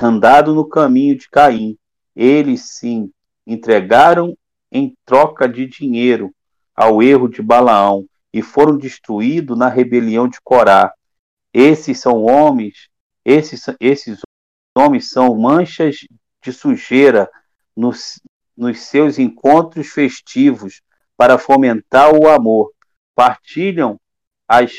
[0.00, 1.78] andado no caminho de Caim.
[2.16, 3.12] Eles se
[3.46, 4.36] entregaram
[4.72, 6.34] em troca de dinheiro
[6.74, 10.92] ao erro de Balaão e foram destruídos na rebelião de Corá.
[11.52, 12.88] Esses são homens,
[13.24, 14.20] esses, esses
[14.76, 15.98] homens são manchas
[16.42, 17.30] de sujeira
[17.76, 18.20] nos,
[18.56, 20.80] nos seus encontros festivos
[21.16, 22.72] para fomentar o amor.
[23.14, 23.98] Partilham
[24.48, 24.72] as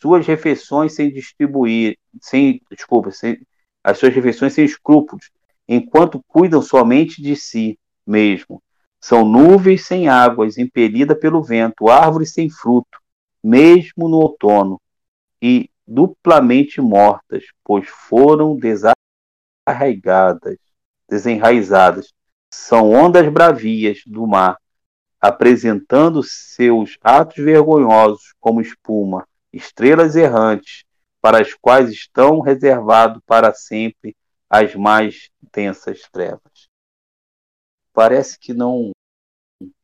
[0.00, 3.38] suas refeições sem distribuir, sem, desculpa, sem,
[3.82, 5.30] as suas refeições sem escrúpulos,
[5.72, 8.60] enquanto cuidam somente de si mesmo.
[9.00, 12.98] São nuvens sem águas, impelidas pelo vento, árvores sem fruto,
[13.42, 14.80] mesmo no outono,
[15.40, 20.56] e duplamente mortas, pois foram desarraigadas,
[21.08, 22.12] desenraizadas
[22.52, 24.58] são ondas bravias do mar,
[25.20, 30.82] apresentando seus atos vergonhosos como espuma, estrelas errantes,
[31.22, 34.16] para as quais estão reservados para sempre
[34.50, 36.68] as mais densas trevas.
[37.92, 38.90] Parece que não,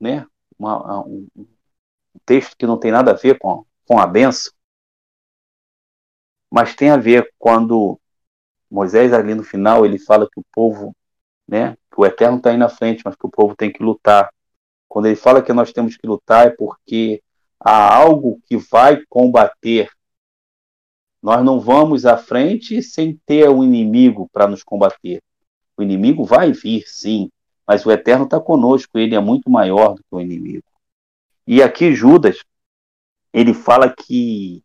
[0.01, 0.27] né?
[0.59, 1.29] Uma, um
[2.25, 4.53] texto que não tem nada a ver com, com a benção,
[6.51, 7.99] mas tem a ver quando
[8.71, 10.95] Moisés ali no final ele fala que o povo
[11.47, 11.77] né?
[11.91, 14.33] Que o eterno está aí na frente, mas que o povo tem que lutar.
[14.89, 17.23] Quando ele fala que nós temos que lutar é porque
[17.61, 19.91] há algo que vai combater.
[21.27, 25.21] Nós não vamos à frente sem ter um inimigo para nos combater.
[25.77, 27.29] O inimigo vai vir, sim,
[27.67, 30.63] mas o eterno está conosco, ele é muito maior do que o inimigo.
[31.45, 32.45] E aqui Judas,
[33.33, 34.63] ele fala que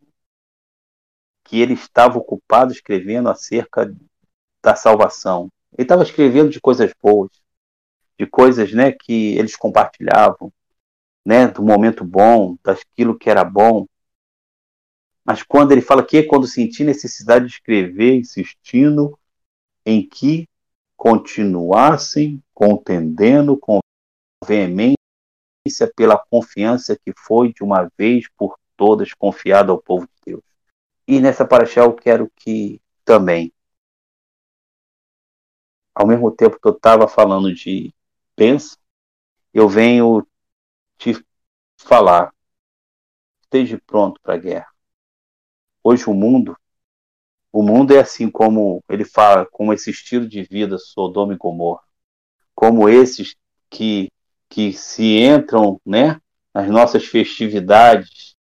[1.45, 3.91] que ele estava ocupado escrevendo acerca
[4.63, 5.49] da salvação.
[5.75, 7.31] Ele estava escrevendo de coisas boas,
[8.19, 10.53] de coisas né, que eles compartilhavam,
[11.25, 13.87] né, do momento bom, daquilo que era bom.
[15.31, 19.17] Mas quando ele fala que quando senti necessidade de escrever, insistindo
[19.85, 20.45] em que
[20.97, 23.79] continuassem contendendo com
[24.43, 24.97] veemência
[25.95, 30.43] pela confiança que foi de uma vez por todas confiada ao povo de Deus.
[31.07, 33.53] E nessa paraxá eu quero que também
[35.95, 37.93] ao mesmo tempo que eu estava falando de
[38.35, 38.75] pensa,
[39.53, 40.27] eu venho
[40.97, 41.13] te
[41.77, 42.33] falar,
[43.43, 44.70] esteja pronto para a guerra.
[45.83, 46.55] Hoje o mundo,
[47.51, 51.81] o mundo é assim como ele fala, como esse estilo de vida Sodoma e Gomorra,
[52.55, 53.35] como esses
[53.69, 54.09] que
[54.51, 56.19] que se entram, né,
[56.53, 58.35] nas nossas festividades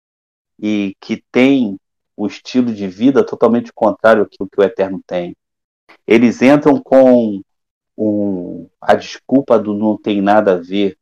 [0.59, 1.79] e que têm
[2.17, 5.37] o estilo de vida totalmente contrário àquilo que o Eterno tem.
[6.07, 7.43] Eles entram com
[7.95, 10.97] um, a desculpa do não tem nada a ver,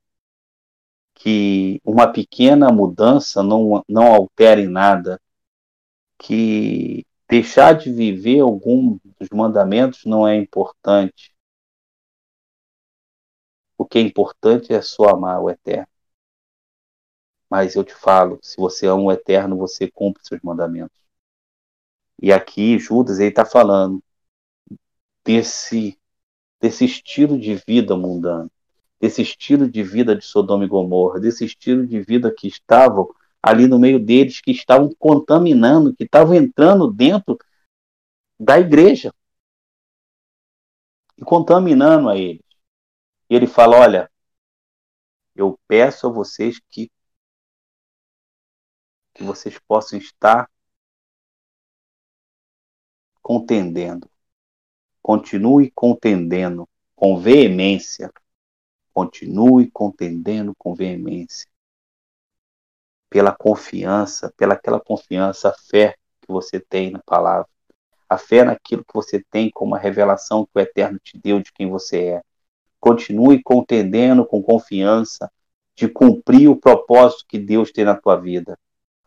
[1.15, 5.21] que uma pequena mudança não, não altera em nada,
[6.19, 11.35] que deixar de viver algum dos mandamentos não é importante.
[13.79, 15.89] O que é importante é só amar o Eterno.
[17.51, 20.97] Mas eu te falo, se você ama o Eterno, você cumpre seus mandamentos.
[22.21, 24.03] E aqui Judas está falando
[25.25, 25.99] desse
[26.61, 28.51] desse estilo de vida mundano.
[29.01, 33.15] desse estilo de vida de Sodoma e Gomorra, desse estilo de vida que estavam
[33.47, 37.39] ali no meio deles, que estavam contaminando, que estavam entrando dentro
[38.41, 39.15] da igreja
[41.17, 42.43] e contaminando a eles.
[43.31, 44.11] E ele fala: Olha,
[45.37, 46.91] eu peço a vocês que,
[49.15, 50.51] que vocês possam estar
[53.23, 54.11] contendendo.
[55.01, 58.13] Continue contendendo com veemência.
[58.93, 61.47] Continue contendendo com veemência.
[63.09, 67.49] Pela confiança, pela aquela confiança, a fé que você tem na palavra.
[68.09, 71.53] A fé naquilo que você tem como a revelação que o Eterno te deu de
[71.53, 72.23] quem você é.
[72.79, 75.31] Continue contendendo com confiança
[75.75, 78.59] de cumprir o propósito que Deus tem na tua vida.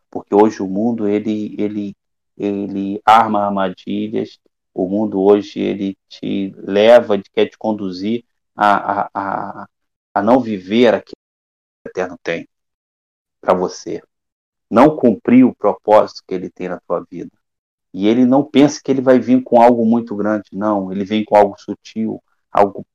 [0.09, 1.95] Porque hoje o mundo ele ele
[2.37, 4.39] ele arma armadilhas,
[4.73, 8.23] o mundo hoje ele te leva, quer te conduzir
[8.55, 9.67] a, a, a,
[10.13, 11.15] a não viver aquilo
[11.83, 12.48] que o Eterno tem
[13.41, 14.01] para você.
[14.69, 17.31] Não cumprir o propósito que ele tem na tua vida.
[17.93, 20.91] E ele não pensa que ele vai vir com algo muito grande, não.
[20.91, 22.21] Ele vem com algo sutil,
[22.51, 22.85] algo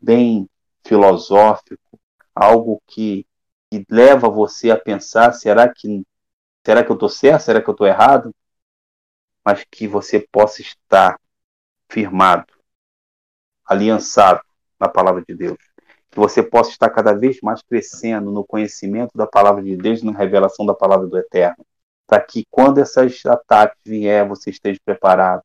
[0.00, 0.48] bem
[0.86, 1.98] filosófico,
[2.34, 3.26] algo que,
[3.70, 6.02] que leva você a pensar: será que
[6.64, 7.42] será que eu estou certo?
[7.42, 8.34] Será que eu estou errado?
[9.44, 11.20] mas que você possa estar
[11.88, 12.52] firmado,
[13.64, 14.40] aliançado
[14.80, 15.58] na palavra de Deus.
[16.14, 20.12] Que você possa estar cada vez mais crescendo no conhecimento da palavra de Deus na
[20.12, 21.66] revelação da palavra do Eterno.
[22.06, 25.42] Para que quando esses ataques vier, você esteja preparado.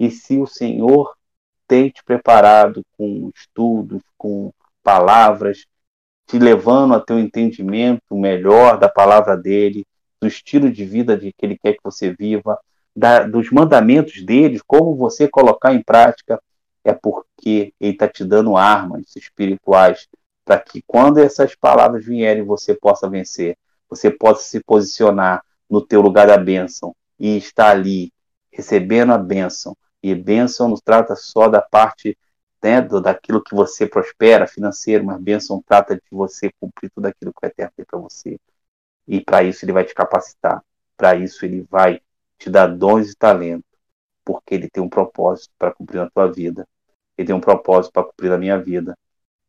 [0.00, 1.14] E se o Senhor
[1.68, 5.66] tem te preparado com estudos, com palavras,
[6.26, 9.86] te levando a ter um entendimento melhor da palavra dele,
[10.20, 12.58] do estilo de vida de que ele quer que você viva,
[12.94, 16.42] da, dos mandamentos deles, como você colocar em prática,
[16.84, 20.08] é porque ele está te dando armas espirituais
[20.44, 23.56] para que quando essas palavras vierem você possa vencer,
[23.88, 28.12] você possa se posicionar no teu lugar da bênção e estar ali
[28.50, 29.76] recebendo a bênção.
[30.02, 32.18] E bênção não trata só da parte
[32.62, 37.44] né, daquilo que você prospera financeiro, mas bênção trata de você cumprir tudo aquilo que
[37.44, 38.38] o Eterno tem para você.
[39.06, 40.62] E para isso ele vai te capacitar,
[40.96, 42.00] para isso ele vai
[42.38, 43.70] te dá dons e talentos,
[44.24, 46.68] porque ele tem um propósito para cumprir na tua vida.
[47.16, 48.96] Ele tem um propósito para cumprir na minha vida.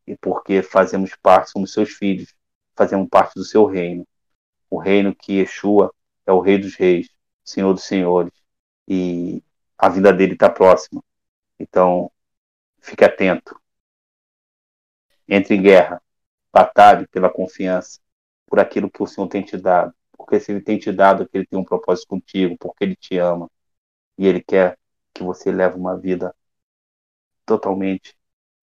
[0.06, 2.34] E porque fazemos parte, somos seus filhos,
[2.76, 4.06] fazemos parte do seu reino.
[4.70, 5.92] O reino que Yeshua
[6.26, 7.08] é o rei dos reis,
[7.44, 8.32] senhor dos senhores.
[8.88, 9.42] E
[9.78, 11.02] a vida dele está próxima.
[11.58, 12.10] Então,
[12.80, 13.58] fique atento.
[15.28, 16.02] Entre em guerra.
[16.52, 17.98] Batalhe pela confiança,
[18.46, 21.36] por aquilo que o Senhor tem te dado porque se ele tem te dado que
[21.36, 23.50] ele tem um propósito contigo, porque ele te ama
[24.18, 24.78] e ele quer
[25.12, 26.34] que você leve uma vida
[27.46, 28.16] totalmente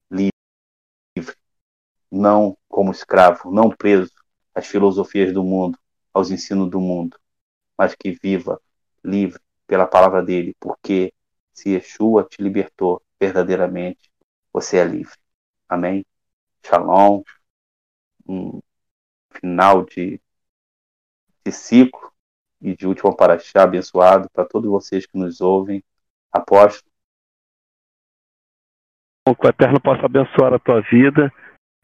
[0.10, 0.32] livre,
[2.12, 4.12] não como escravo, não preso
[4.54, 5.78] às filosofias do mundo,
[6.14, 7.18] aos ensinos do mundo,
[7.78, 8.62] mas que viva
[9.04, 11.14] livre pela palavra dele, porque
[11.54, 14.12] se Yeshua te libertou verdadeiramente,
[14.52, 15.18] você é livre.
[15.70, 16.06] Amém?
[16.64, 17.24] Shalom.
[18.28, 18.62] Um
[19.30, 20.22] final de
[21.43, 22.11] de ciclo
[22.62, 25.84] e de última paraxá abençoado para todos vocês que nos ouvem.
[26.32, 26.89] Apóstolo.
[29.26, 31.32] Que o Eterno possa abençoar a tua vida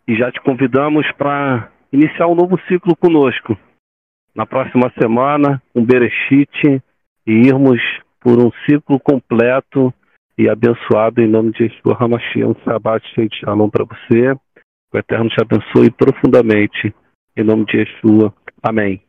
[0.07, 3.57] e já te convidamos para iniciar um novo ciclo conosco.
[4.35, 6.81] Na próxima semana, um Berechite
[7.25, 7.81] e irmos
[8.19, 9.93] por um ciclo completo
[10.37, 14.33] e abençoado em nome de Yeshua Hamashiach, um sabat cheio de shalom para você.
[14.93, 16.93] O Eterno te abençoe profundamente
[17.35, 18.33] em nome de Yeshua.
[18.61, 19.06] Amém.